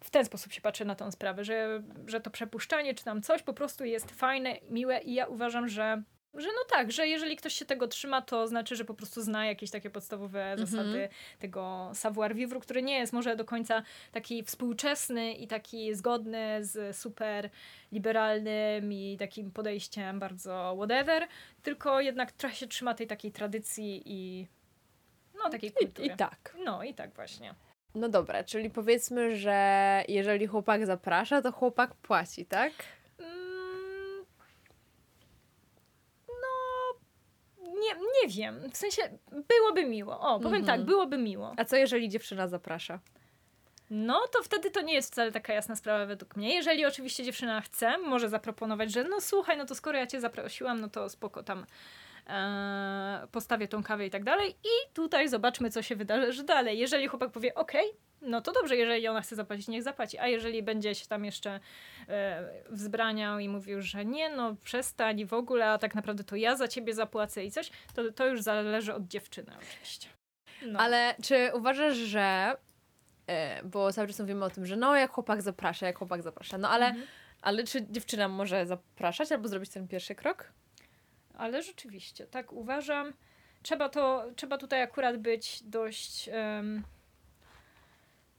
[0.00, 3.42] w ten sposób się patrzy na tą sprawę, że, że to przepuszczanie czy tam coś
[3.42, 6.02] po prostu jest fajne, miłe i ja uważam, że
[6.36, 9.46] że no tak, że jeżeli ktoś się tego trzyma, to znaczy, że po prostu zna
[9.46, 10.66] jakieś takie podstawowe -hmm.
[10.66, 16.58] zasady tego savoir vivre, który nie jest może do końca taki współczesny i taki zgodny
[16.60, 17.50] z super
[17.92, 21.28] liberalnym i takim podejściem bardzo whatever,
[21.62, 24.46] tylko jednak trochę się trzyma tej takiej tradycji i
[25.34, 26.08] no takiej kultury.
[26.08, 26.56] I, i tak.
[26.64, 27.54] No i tak właśnie.
[27.94, 32.72] No dobra, czyli powiedzmy, że jeżeli chłopak zaprasza, to chłopak płaci, tak?
[37.84, 38.70] Nie, nie wiem.
[38.70, 39.02] W sensie
[39.48, 40.20] byłoby miło.
[40.20, 40.78] O, powiem mhm.
[40.78, 41.54] tak, byłoby miło.
[41.56, 43.00] A co jeżeli dziewczyna zaprasza?
[43.90, 46.54] No to wtedy to nie jest wcale taka jasna sprawa według mnie.
[46.54, 50.80] Jeżeli oczywiście dziewczyna chce, może zaproponować, że no słuchaj, no to skoro ja cię zaprosiłam,
[50.80, 51.66] no to spoko tam
[53.32, 54.50] postawię tą kawę i tak dalej.
[54.50, 56.78] I tutaj zobaczmy, co się wydarzy dalej.
[56.78, 57.72] Jeżeli chłopak powie, ok,
[58.22, 60.18] no to dobrze, jeżeli ona chce zapłacić, niech zapłaci.
[60.18, 61.60] A jeżeli będzie się tam jeszcze
[62.08, 66.56] e, wzbraniał i mówił, że nie, no przestań w ogóle, a tak naprawdę to ja
[66.56, 70.08] za ciebie zapłacę i coś, to, to już zależy od dziewczyny oczywiście.
[70.66, 70.78] No.
[70.80, 72.56] Ale czy uważasz, że
[73.26, 76.58] e, bo cały czas mówimy o tym, że no jak chłopak zaprasza, jak chłopak zaprasza,
[76.58, 77.06] no ale, mhm.
[77.42, 80.52] ale czy dziewczyna może zapraszać albo zrobić ten pierwszy krok?
[81.34, 83.12] Ale rzeczywiście, tak uważam.
[83.62, 86.82] Trzeba to, trzeba tutaj akurat być dość um,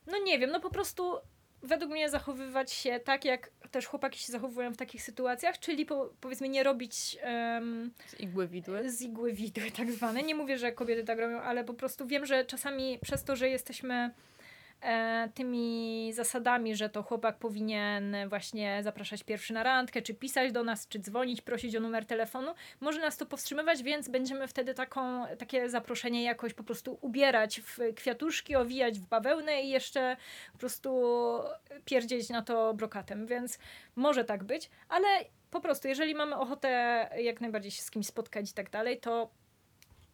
[0.08, 1.18] no nie wiem, no po prostu
[1.64, 6.10] według mnie zachowywać się tak, jak też chłopaki się zachowują w takich sytuacjach, czyli po,
[6.22, 8.90] powiedzmy nie robić um, z igły widły.
[8.90, 10.24] Z igły widły tak zwane.
[10.24, 13.50] Nie mówię, że kobiety tak robią, ale po prostu wiem, że czasami przez to, że
[13.50, 14.12] jesteśmy
[15.34, 20.88] tymi zasadami, że to chłopak powinien właśnie zapraszać pierwszy na randkę, czy pisać do nas,
[20.88, 25.70] czy dzwonić, prosić o numer telefonu, może nas to powstrzymywać, więc będziemy wtedy taką, takie
[25.70, 30.18] zaproszenie jakoś po prostu ubierać w kwiatuszki, owijać w bawełnę i jeszcze
[30.54, 31.12] po prostu
[31.86, 33.60] pierdzieć na to brokatem, więc
[33.96, 35.08] może tak być, ale
[35.52, 36.70] po prostu, jeżeli mamy ochotę
[37.18, 39.30] jak najbardziej się z kimś spotkać i tak dalej, to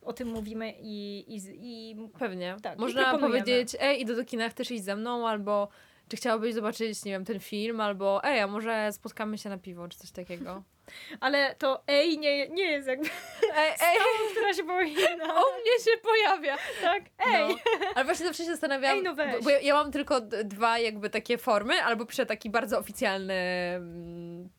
[0.01, 2.55] o tym mówimy i, i, i pewnie.
[2.61, 5.67] Tak, Można powiedzieć, ej, idę do kina, chcesz iść ze mną, albo
[6.11, 9.87] czy chciałabyś zobaczyć, nie wiem, ten film, albo ej, a może spotkamy się na piwo,
[9.87, 10.63] czy coś takiego.
[11.19, 13.09] Ale to ej nie, nie jest jakby
[13.57, 13.97] ej, ej.
[14.31, 15.35] która się powinna.
[15.41, 16.57] O mnie się pojawia.
[16.81, 17.47] Tak, ej.
[17.49, 17.55] No.
[17.95, 21.37] Ale właśnie zawsze się zastanawiam, ej, no bo ja, ja, mam tylko dwa jakby takie
[21.37, 23.33] formy, albo piszę taki bardzo oficjalny,
[23.75, 24.49] mm,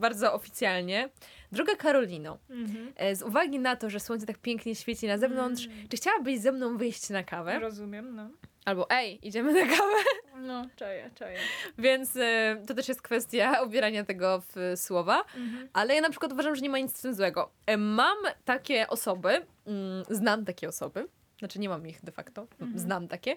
[0.00, 1.08] bardzo oficjalnie.
[1.52, 2.92] Droga Karolino, mhm.
[2.96, 5.88] E, z uwagi na to, że słońce tak pięknie świeci na zewnątrz, mm.
[5.88, 7.58] czy chciałabyś ze mną wyjść na kawę?
[7.58, 8.30] Rozumiem, no.
[8.64, 9.94] Albo ej, idziemy na kawę.
[10.36, 11.38] No, czaję, czaję.
[11.78, 12.20] Więc y,
[12.66, 15.24] to też jest kwestia obierania tego w słowa.
[15.36, 15.68] Mhm.
[15.72, 17.50] Ale ja na przykład uważam, że nie ma nic z tym złego.
[17.66, 19.30] E, mam takie osoby,
[19.66, 21.08] mm, znam takie osoby,
[21.38, 22.78] znaczy nie mam ich de facto, mhm.
[22.78, 23.36] znam takie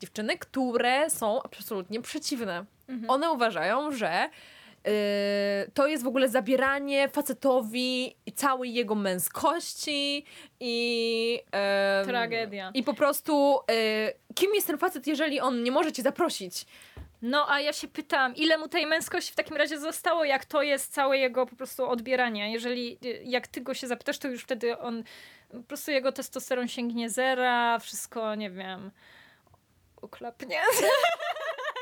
[0.00, 2.64] dziewczyny, które są absolutnie przeciwne.
[2.88, 3.10] Mhm.
[3.10, 4.30] One uważają, że
[5.74, 10.24] to jest w ogóle zabieranie facetowi całej jego męskości
[10.60, 11.40] i.
[12.04, 12.70] Tragedia.
[12.74, 16.66] I po prostu, yy, kim jest ten facet, jeżeli on nie może cię zaprosić?
[17.22, 20.62] No, a ja się pytam, ile mu tej męskości w takim razie zostało, jak to
[20.62, 22.52] jest całe jego po prostu odbieranie.
[22.52, 25.04] Jeżeli, jak ty go się zapytasz, to już wtedy on,
[25.52, 28.90] po prostu jego testosteron sięgnie zera, wszystko, nie wiem,
[30.02, 30.60] uklapnie.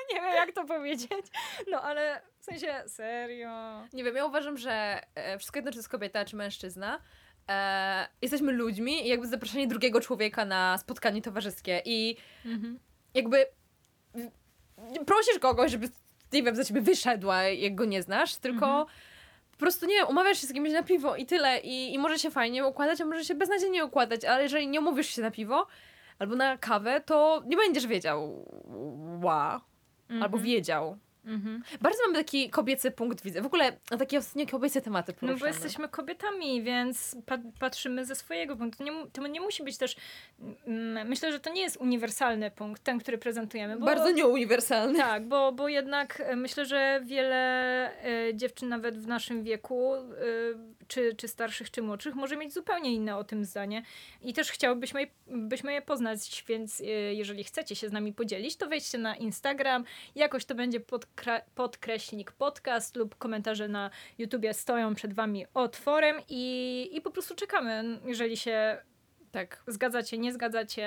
[0.14, 1.27] nie wiem, jak to powiedzieć.
[1.71, 3.85] No, ale w sensie, serio.
[3.92, 7.01] Nie wiem, ja uważam, że e, wszystko jedno, czy to jest kobieta, czy mężczyzna,
[7.49, 12.79] e, jesteśmy ludźmi i jakby zaproszenie drugiego człowieka na spotkanie towarzyskie i mhm.
[13.14, 13.47] jakby
[15.07, 15.88] prosisz kogoś, żeby
[16.33, 18.87] nie wiem, za ciebie wyszedła, jak go nie znasz, tylko mhm.
[19.53, 22.31] po prostu nie umawiasz się z kimś na piwo i tyle i, i może się
[22.31, 25.66] fajnie układać, a może się beznadziejnie układać, ale jeżeli nie umówisz się na piwo
[26.18, 28.44] albo na kawę, to nie będziesz wiedział
[29.23, 29.61] wow,
[30.11, 30.42] albo mhm.
[30.42, 31.62] wiedział, Mhm.
[31.81, 33.43] Bardzo mamy taki kobiecy punkt widzenia.
[33.43, 35.33] W ogóle takie ostatnio kobiece tematy poruszamy.
[35.33, 38.85] No bo jesteśmy kobietami, więc pa patrzymy ze swojego punktu.
[38.85, 39.97] Nie, to nie musi być też...
[40.67, 43.79] Mm, myślę, że to nie jest uniwersalny punkt, ten, który prezentujemy.
[43.79, 44.99] Bo, Bardzo nieuniwersalny.
[44.99, 47.38] Tak, bo, bo jednak e, myślę, że wiele
[48.05, 50.05] e, dziewczyn nawet w naszym wieku, e,
[50.88, 53.83] czy, czy starszych, czy młodszych, może mieć zupełnie inne o tym zdanie.
[54.23, 58.69] I też chciałybyśmy byśmy je poznać, więc e, jeżeli chcecie się z nami podzielić, to
[58.69, 59.85] wejdźcie na Instagram.
[60.14, 61.07] Jakoś to będzie pod
[61.55, 68.01] podkreśnik podcast lub komentarze na YouTubie stoją przed Wami otworem i, i po prostu czekamy,
[68.05, 68.79] jeżeli się
[69.31, 69.63] tak.
[69.67, 70.85] Zgadzacie, nie zgadzacie.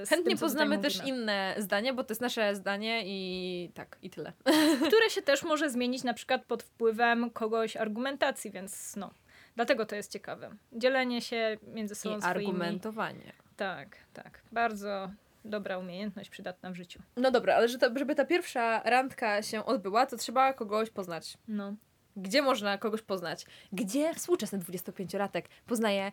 [0.00, 4.10] E, Chętnie tym, poznamy też inne zdanie, bo to jest nasze zdanie i tak, i
[4.10, 4.32] tyle.
[4.88, 9.10] Które się też może zmienić na przykład pod wpływem kogoś argumentacji, więc no.
[9.54, 10.50] Dlatego to jest ciekawe.
[10.72, 12.46] Dzielenie się między sobą I swoimi...
[12.46, 13.32] argumentowanie.
[13.56, 14.42] Tak, tak.
[14.52, 15.10] Bardzo
[15.44, 17.00] dobra umiejętność przydatna w życiu.
[17.16, 21.38] No dobra, ale żeby ta pierwsza randka się odbyła, to trzeba kogoś poznać.
[21.48, 21.74] No.
[22.16, 23.46] Gdzie można kogoś poznać?
[23.72, 26.12] Gdzie współczesny 25-latek poznaje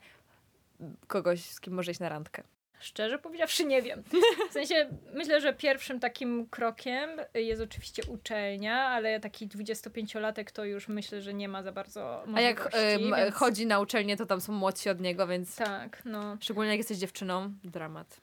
[1.08, 2.44] kogoś, z kim może iść na randkę?
[2.80, 4.04] Szczerze powiedziawszy, nie wiem.
[4.50, 10.88] W sensie, myślę, że pierwszym takim krokiem jest oczywiście uczelnia, ale taki 25-latek to już
[10.88, 13.36] myślę, że nie ma za bardzo A jak y, więc...
[13.36, 15.56] chodzi na uczelnię, to tam są młodsi od niego, więc.
[15.56, 16.38] Tak, no.
[16.42, 18.22] Szczególnie jak jesteś dziewczyną, dramat.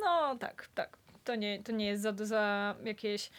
[0.00, 0.98] No tak, tak.
[1.24, 3.30] To nie, to nie jest za, za jakieś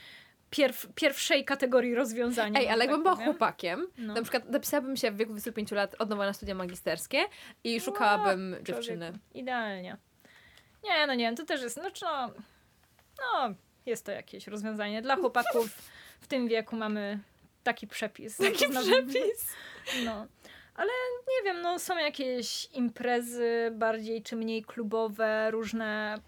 [0.50, 2.60] pierw, pierwszej kategorii rozwiązania.
[2.60, 4.14] Ej, ale jakbym tak była chłopakiem, no.
[4.14, 7.26] na przykład napisałabym się w wieku 25 lat od nowa na studia magisterskie
[7.64, 9.14] i szukałabym no, dziewczyny.
[9.34, 9.98] Idealnie.
[10.84, 12.34] Nie, no nie wiem, to też jest, no, no,
[13.22, 15.02] no, jest to jakieś rozwiązanie.
[15.02, 15.76] Dla chłopaków
[16.20, 17.20] w tym wieku mamy
[17.64, 18.38] taki przepis.
[18.54, 19.56] Taki przepis?
[20.06, 20.28] No.
[20.76, 20.90] Ale
[21.28, 26.20] nie wiem, no są jakieś imprezy bardziej czy mniej klubowe, różne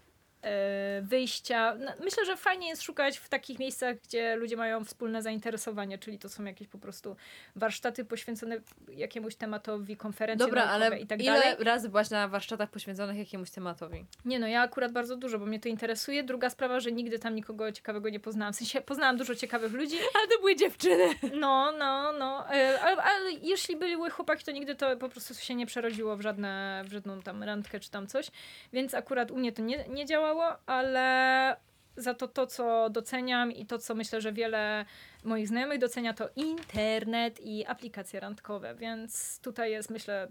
[1.02, 1.74] wyjścia.
[1.74, 6.18] No, myślę, że fajnie jest szukać w takich miejscach, gdzie ludzie mają wspólne zainteresowania, czyli
[6.18, 7.16] to są jakieś po prostu
[7.56, 8.56] warsztaty poświęcone
[8.88, 11.56] jakiemuś tematowi, konferencje Dobra, ale i tak ile dalej.
[11.64, 14.06] razy byłaś na warsztatach poświęconych jakiemuś tematowi?
[14.24, 16.22] Nie no, ja akurat bardzo dużo, bo mnie to interesuje.
[16.22, 18.52] Druga sprawa, że nigdy tam nikogo ciekawego nie poznałam.
[18.52, 19.96] W sensie poznałam dużo ciekawych ludzi.
[20.14, 21.04] Ale to były dziewczyny.
[21.34, 22.54] No, no, no.
[22.54, 26.20] E, ale, ale jeśli były chłopaki, to nigdy to po prostu się nie przerodziło w,
[26.20, 28.26] żadne, w żadną tam randkę czy tam coś.
[28.72, 30.31] Więc akurat u mnie to nie, nie działało
[30.66, 31.56] ale
[31.96, 34.84] za to to, co doceniam i to, co myślę, że wiele
[35.24, 40.28] moich znajomych docenia, to internet i aplikacje randkowe, więc tutaj jest, myślę,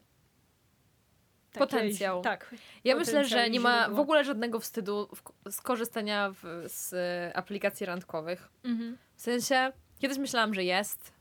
[1.54, 2.22] potencjał.
[2.22, 2.56] tak.
[2.84, 5.10] Ja myślę, że nie ma w ogóle żadnego wstydu
[5.50, 6.96] z korzystania w, z
[7.36, 8.50] aplikacji randkowych.
[8.64, 8.98] Mhm.
[9.16, 11.14] W sensie, kiedyś myślałam, że jest,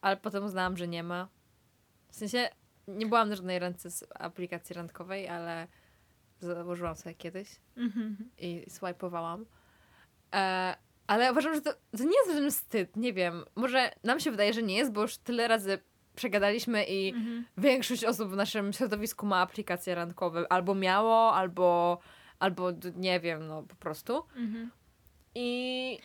[0.00, 1.28] ale potem uznałam, że nie ma.
[2.10, 2.48] W sensie,
[2.88, 5.68] nie byłam na żadnej randce z aplikacji randkowej, ale
[6.40, 8.16] założyłam sobie kiedyś mhm.
[8.38, 9.46] i swajpowałam.
[10.34, 10.76] E,
[11.06, 13.44] ale uważam, że to, to nie jest żaden wstyd, nie wiem.
[13.54, 15.78] Może nam się wydaje, że nie jest, bo już tyle razy
[16.16, 17.44] przegadaliśmy i mhm.
[17.58, 20.52] większość osób w naszym środowisku ma aplikacje randkowe.
[20.52, 21.98] Albo miało, albo,
[22.38, 24.22] albo nie wiem, no po prostu.
[24.36, 24.70] Mhm.
[25.34, 25.98] I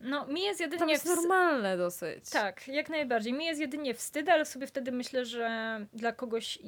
[0.00, 0.84] no, mi jest jedynie...
[0.84, 2.30] To jest normalne dosyć.
[2.30, 3.32] Tak, jak najbardziej.
[3.32, 6.58] Mi jest jedynie wstyd, ale sobie wtedy myślę, że dla kogoś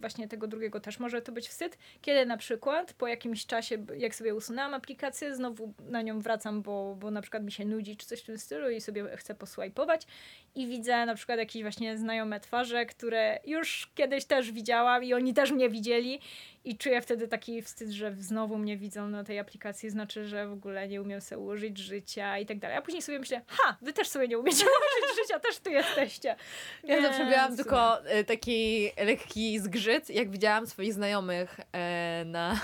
[0.00, 4.14] właśnie tego drugiego też może to być wstyd, kiedy na przykład po jakimś czasie, jak
[4.14, 8.06] sobie usunęłam aplikację, znowu na nią wracam, bo, bo na przykład mi się nudzi czy
[8.06, 10.06] coś w tym stylu i sobie chcę posłajpować
[10.54, 15.34] i widzę na przykład jakieś właśnie znajome twarze, które już kiedyś też widziałam i oni
[15.34, 16.20] też mnie widzieli
[16.64, 20.52] i czuję wtedy taki wstyd, że znowu mnie widzą na tej aplikacji, znaczy, że w
[20.52, 22.76] ogóle nie umiem sobie ułożyć życia i tak dalej.
[22.76, 26.36] A później sobie myślę, ha, wy też sobie nie umiecie ułożyć życia, też tu jesteście.
[26.84, 32.60] Ja zawsze miałam tylko y, taki lekki zgrzyt, jak widziałam swoich znajomych e, na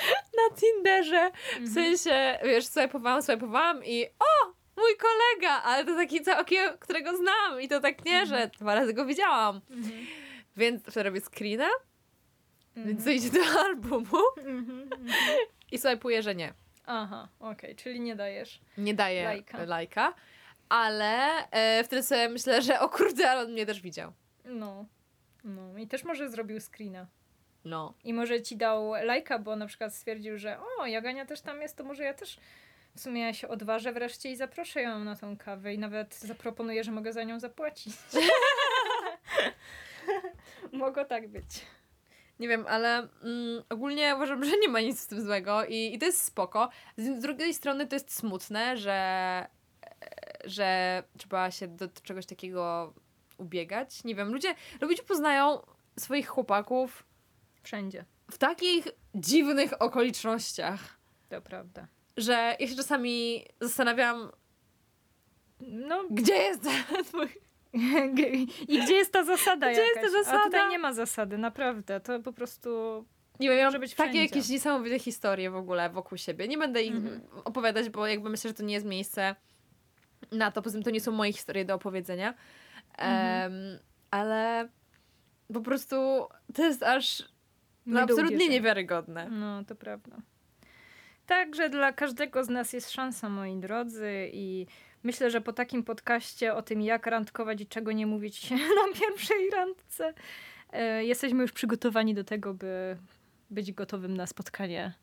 [0.38, 1.30] na Tinderze.
[1.52, 1.74] W mhm.
[1.74, 7.68] sensie, wiesz, swajpowałam, swajpowałam i o, mój kolega, ale to taki całkiem, którego znam i
[7.68, 8.50] to tak nie, że mhm.
[8.50, 9.60] dwa razy go widziałam.
[9.70, 10.06] Mhm.
[10.56, 11.68] Więc wtedy robię screena.
[12.86, 15.38] Więc idzie do albumu mhm, mhm.
[15.72, 16.54] i swajpuje, że nie.
[16.86, 17.74] Aha, okej, okay.
[17.74, 20.14] czyli nie dajesz Nie daję lajka, lajka
[20.70, 24.12] ale e, wtedy sobie myślę, że o kurde, ale on mnie też widział.
[24.44, 24.86] No,
[25.44, 27.06] no i też może zrobił screena.
[27.64, 27.94] No.
[28.04, 31.76] I może ci dał lajka, bo na przykład stwierdził, że o, Jagania też tam jest,
[31.76, 32.40] to może ja też
[32.96, 36.84] w sumie ja się odważę wreszcie i zaproszę ją na tą kawę i nawet zaproponuję,
[36.84, 37.94] że mogę za nią zapłacić.
[40.72, 41.66] Mogło tak być.
[42.40, 45.98] Nie wiem, ale mm, ogólnie uważam, że nie ma nic z tym złego i, i
[45.98, 46.68] to jest spoko.
[46.96, 49.46] Z drugiej strony to jest smutne, że,
[50.44, 52.94] że trzeba się do czegoś takiego
[53.38, 54.04] ubiegać.
[54.04, 55.62] Nie wiem, ludzie, ludzie poznają
[55.98, 57.04] swoich chłopaków
[57.62, 58.04] wszędzie.
[58.30, 60.98] W takich dziwnych okolicznościach.
[61.28, 61.86] To prawda.
[62.16, 64.30] Że ja się czasami zastanawiam,
[65.60, 66.62] no, gdzie jest
[67.08, 67.28] twój
[68.68, 70.02] I gdzie jest ta zasada Gdzie jakaś?
[70.02, 70.40] jest ta zasada?
[70.40, 72.00] A tutaj nie ma zasady, naprawdę.
[72.00, 73.04] To po prostu
[73.40, 74.22] nie wiem, może być takie wszędzie.
[74.22, 76.48] jakieś niesamowite historie w ogóle wokół siebie.
[76.48, 77.20] Nie będę ich mhm.
[77.44, 79.36] opowiadać, bo jakby myślę, że to nie jest miejsce
[80.32, 80.62] na to.
[80.62, 82.34] Poza tym to nie są moje historie do opowiedzenia.
[82.98, 83.52] Mhm.
[83.52, 83.78] Um,
[84.10, 84.68] ale
[85.54, 87.22] po prostu to jest aż
[87.86, 89.28] no, absolutnie niewiarygodne.
[89.30, 90.16] No, to prawda.
[91.26, 94.66] Także dla każdego z nas jest szansa, moi drodzy, i
[95.02, 99.50] Myślę, że po takim podcaście o tym, jak randkować i czego nie mówić na pierwszej
[99.50, 100.14] randce,
[100.72, 102.96] e, jesteśmy już przygotowani do tego, by
[103.50, 104.94] być gotowym na spotkanie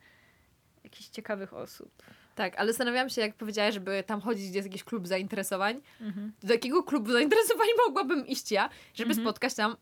[0.83, 1.91] jakichś ciekawych osób.
[2.35, 5.81] Tak, ale zastanawiałam się, jak powiedziałaś, żeby tam chodzić, gdzie jest jakiś klub zainteresowań.
[6.01, 6.31] Mhm.
[6.43, 9.25] Do jakiego klubu zainteresowań mogłabym iść ja, żeby mhm.
[9.25, 9.75] spotkać tam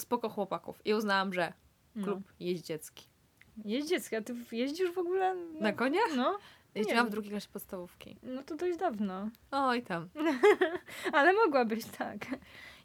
[0.00, 0.80] spoko chłopaków.
[0.84, 1.52] I uznałam, że
[1.96, 2.04] no.
[2.04, 2.34] klub no.
[2.40, 3.04] jeździecki.
[3.64, 4.16] Jeździecki?
[4.16, 5.34] A ty jeździsz w ogóle?
[5.34, 6.16] No, na koniach?
[6.16, 6.38] No.
[6.74, 8.16] Jeździłam w drugiej klasie podstawówki.
[8.22, 9.28] No to dość dawno.
[9.50, 10.08] Oj tam.
[11.12, 12.26] Ale mogłabyś, tak.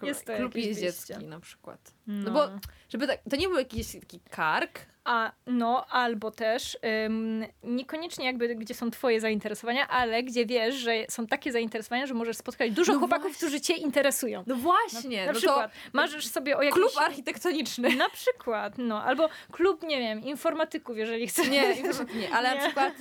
[0.02, 1.94] Jest to Klub jeździecki na przykład.
[2.08, 2.32] No.
[2.32, 2.32] no.
[2.32, 2.50] bo,
[2.90, 4.80] żeby tak, to nie był jakiś taki kark.
[5.04, 11.06] A, no, albo też ym, niekoniecznie jakby, gdzie są twoje zainteresowania, ale gdzie wiesz, że
[11.10, 13.48] są takie zainteresowania, że możesz spotkać dużo no chłopaków, właśnie.
[13.48, 14.44] którzy cię interesują.
[14.48, 15.20] No właśnie.
[15.20, 16.86] Na, na no przykład marzysz sobie o jakimś...
[16.86, 17.96] Klub architektoniczny.
[17.96, 19.04] Na przykład, no.
[19.04, 21.50] Albo klub, nie wiem, informatyków, jeżeli chcesz.
[21.50, 21.82] Nie,
[22.16, 22.56] nie ale nie.
[22.56, 22.94] na przykład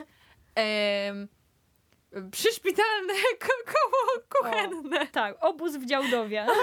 [2.31, 5.01] przyszpitalne ko koło kuchenne.
[5.01, 6.47] O, tak, obóz w Działdowie.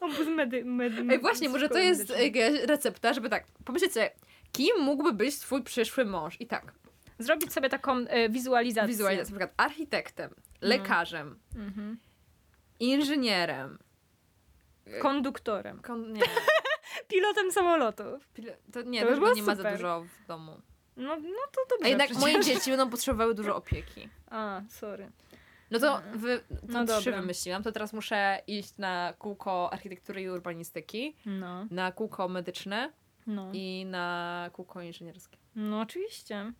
[0.00, 0.64] obóz medy...
[0.64, 2.66] medy Ej, właśnie, może to jest medyczny.
[2.66, 4.10] recepta, żeby tak, pomyśleć sobie,
[4.52, 6.40] kim mógłby być twój przyszły mąż?
[6.40, 6.72] I tak.
[7.18, 8.88] Zrobić sobie taką e, wizualizację.
[8.88, 11.98] Wizualizację, na przykład architektem, lekarzem, mm.
[12.80, 13.78] inżynierem,
[15.02, 15.80] konduktorem.
[15.80, 16.14] Kon.
[17.08, 18.04] Pilotem samolotu.
[18.34, 20.60] Pilo to nie, to, to nie ma za dużo w domu.
[20.96, 21.84] No, no to dobrze.
[21.84, 22.22] A jednak przecież.
[22.22, 24.08] moje dzieci będą potrzebowały dużo opieki.
[24.30, 25.10] A, sorry.
[25.70, 27.20] No to, wy, to no trzy dobra.
[27.20, 27.62] wymyśliłam.
[27.62, 31.66] To teraz muszę iść na kółko architektury i urbanistyki, no.
[31.70, 32.92] na kółko medyczne
[33.26, 33.50] no.
[33.52, 35.38] i na kółko inżynierskie.
[35.56, 36.52] No oczywiście.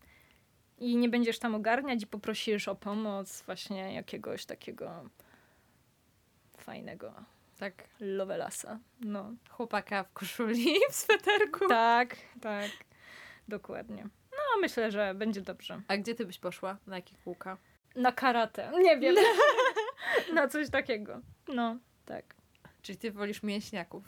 [0.78, 5.04] I nie będziesz tam ogarniać i poprosisz o pomoc właśnie jakiegoś takiego
[6.58, 7.12] fajnego.
[7.58, 7.84] Tak.
[8.00, 8.78] Lovelasa.
[9.00, 9.32] No.
[9.50, 11.68] Chłopaka w koszuli, w sweterku.
[11.68, 12.70] Tak, tak.
[13.48, 14.08] Dokładnie.
[14.54, 15.80] No, myślę, że będzie dobrze.
[15.88, 16.76] A gdzie ty byś poszła?
[16.86, 17.56] Na jakie kółka?
[17.96, 18.70] Na karate.
[18.80, 19.14] Nie wiem.
[20.34, 21.20] Na coś takiego.
[21.48, 22.34] No, tak.
[22.82, 24.04] Czyli ty wolisz mięśniaków?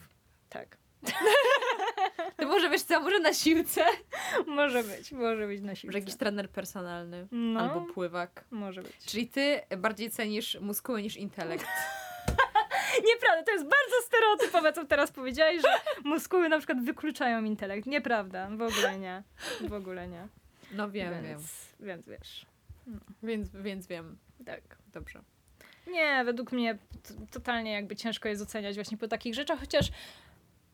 [0.49, 0.77] Tak.
[2.37, 3.85] To może być co, może na siłce?
[4.47, 5.87] może być, może być na siłce.
[5.87, 7.29] Może jakiś trener personalny.
[7.33, 8.45] No, albo pływak.
[8.51, 8.97] Może być.
[9.07, 11.67] Czyli ty bardziej cenisz muskuły niż intelekt.
[13.05, 15.69] Nieprawda, to jest bardzo stereotypowe, co teraz powiedziałeś, że
[16.05, 17.87] muskuły na przykład wykluczają intelekt.
[17.87, 19.23] Nieprawda, w ogóle nie.
[19.69, 20.29] W ogóle nie.
[20.73, 21.27] No wiem, więc,
[21.81, 21.89] wiem.
[21.89, 22.47] Więc wiesz.
[22.87, 22.99] No.
[23.23, 24.19] Więc, więc wiem.
[24.47, 24.61] Tak.
[24.93, 25.21] Dobrze.
[25.87, 26.79] Nie, według mnie
[27.31, 29.89] totalnie jakby ciężko jest oceniać właśnie po takich rzeczach, chociaż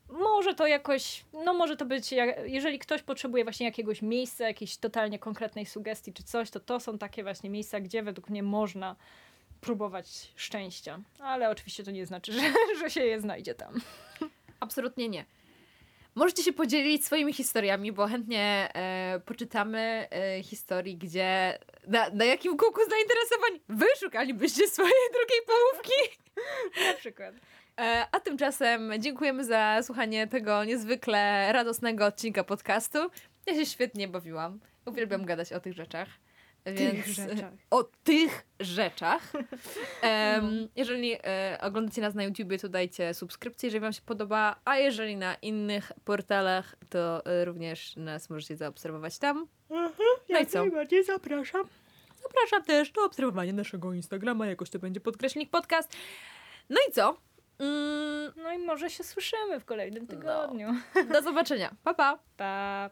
[0.09, 2.15] może to jakoś, no może to być,
[2.45, 6.99] jeżeli ktoś potrzebuje właśnie jakiegoś miejsca, jakiejś totalnie konkretnej sugestii czy coś, to to są
[6.99, 8.97] takie właśnie miejsca, gdzie według mnie można
[9.61, 11.01] próbować szczęścia.
[11.19, 12.41] Ale oczywiście to nie znaczy, że,
[12.81, 13.81] że się je znajdzie tam.
[14.61, 15.25] Absolutnie nie.
[16.15, 22.57] Możecie się podzielić swoimi historiami, bo chętnie e, poczytamy e, historii, gdzie na, na jakim
[22.57, 26.19] kółku zainteresowań wy szukalibyście swojej drugiej połówki.
[26.93, 27.35] na przykład.
[27.79, 32.99] E, a tymczasem dziękujemy za słuchanie tego niezwykle radosnego odcinka podcastu.
[33.47, 34.61] Ja się świetnie bawiłam.
[34.87, 36.09] Uwielbiam gadać o tych rzeczach.
[36.67, 37.53] Więc rzeczach.
[37.71, 39.33] o tych rzeczach.
[40.03, 44.77] Um, jeżeli e, oglądacie nas na YouTubie, to dajcie subskrypcję, jeżeli Wam się podoba, a
[44.77, 49.47] jeżeli na innych portalach, to e, również nas możecie zaobserwować tam.
[49.71, 50.59] Mhm, no i co?
[50.59, 51.63] najbardziej zapraszam.
[52.23, 55.97] Zapraszam też do obserwowania naszego Instagrama, jakoś to będzie podkreślnik podcast.
[56.71, 57.17] No i co?
[57.59, 58.33] Mm.
[58.37, 60.09] No i może się słyszymy w kolejnym no.
[60.09, 60.73] tygodniu.
[60.95, 61.05] No.
[61.05, 61.75] Do zobaczenia.
[61.85, 62.19] Pa, pa.
[62.37, 62.91] Pa.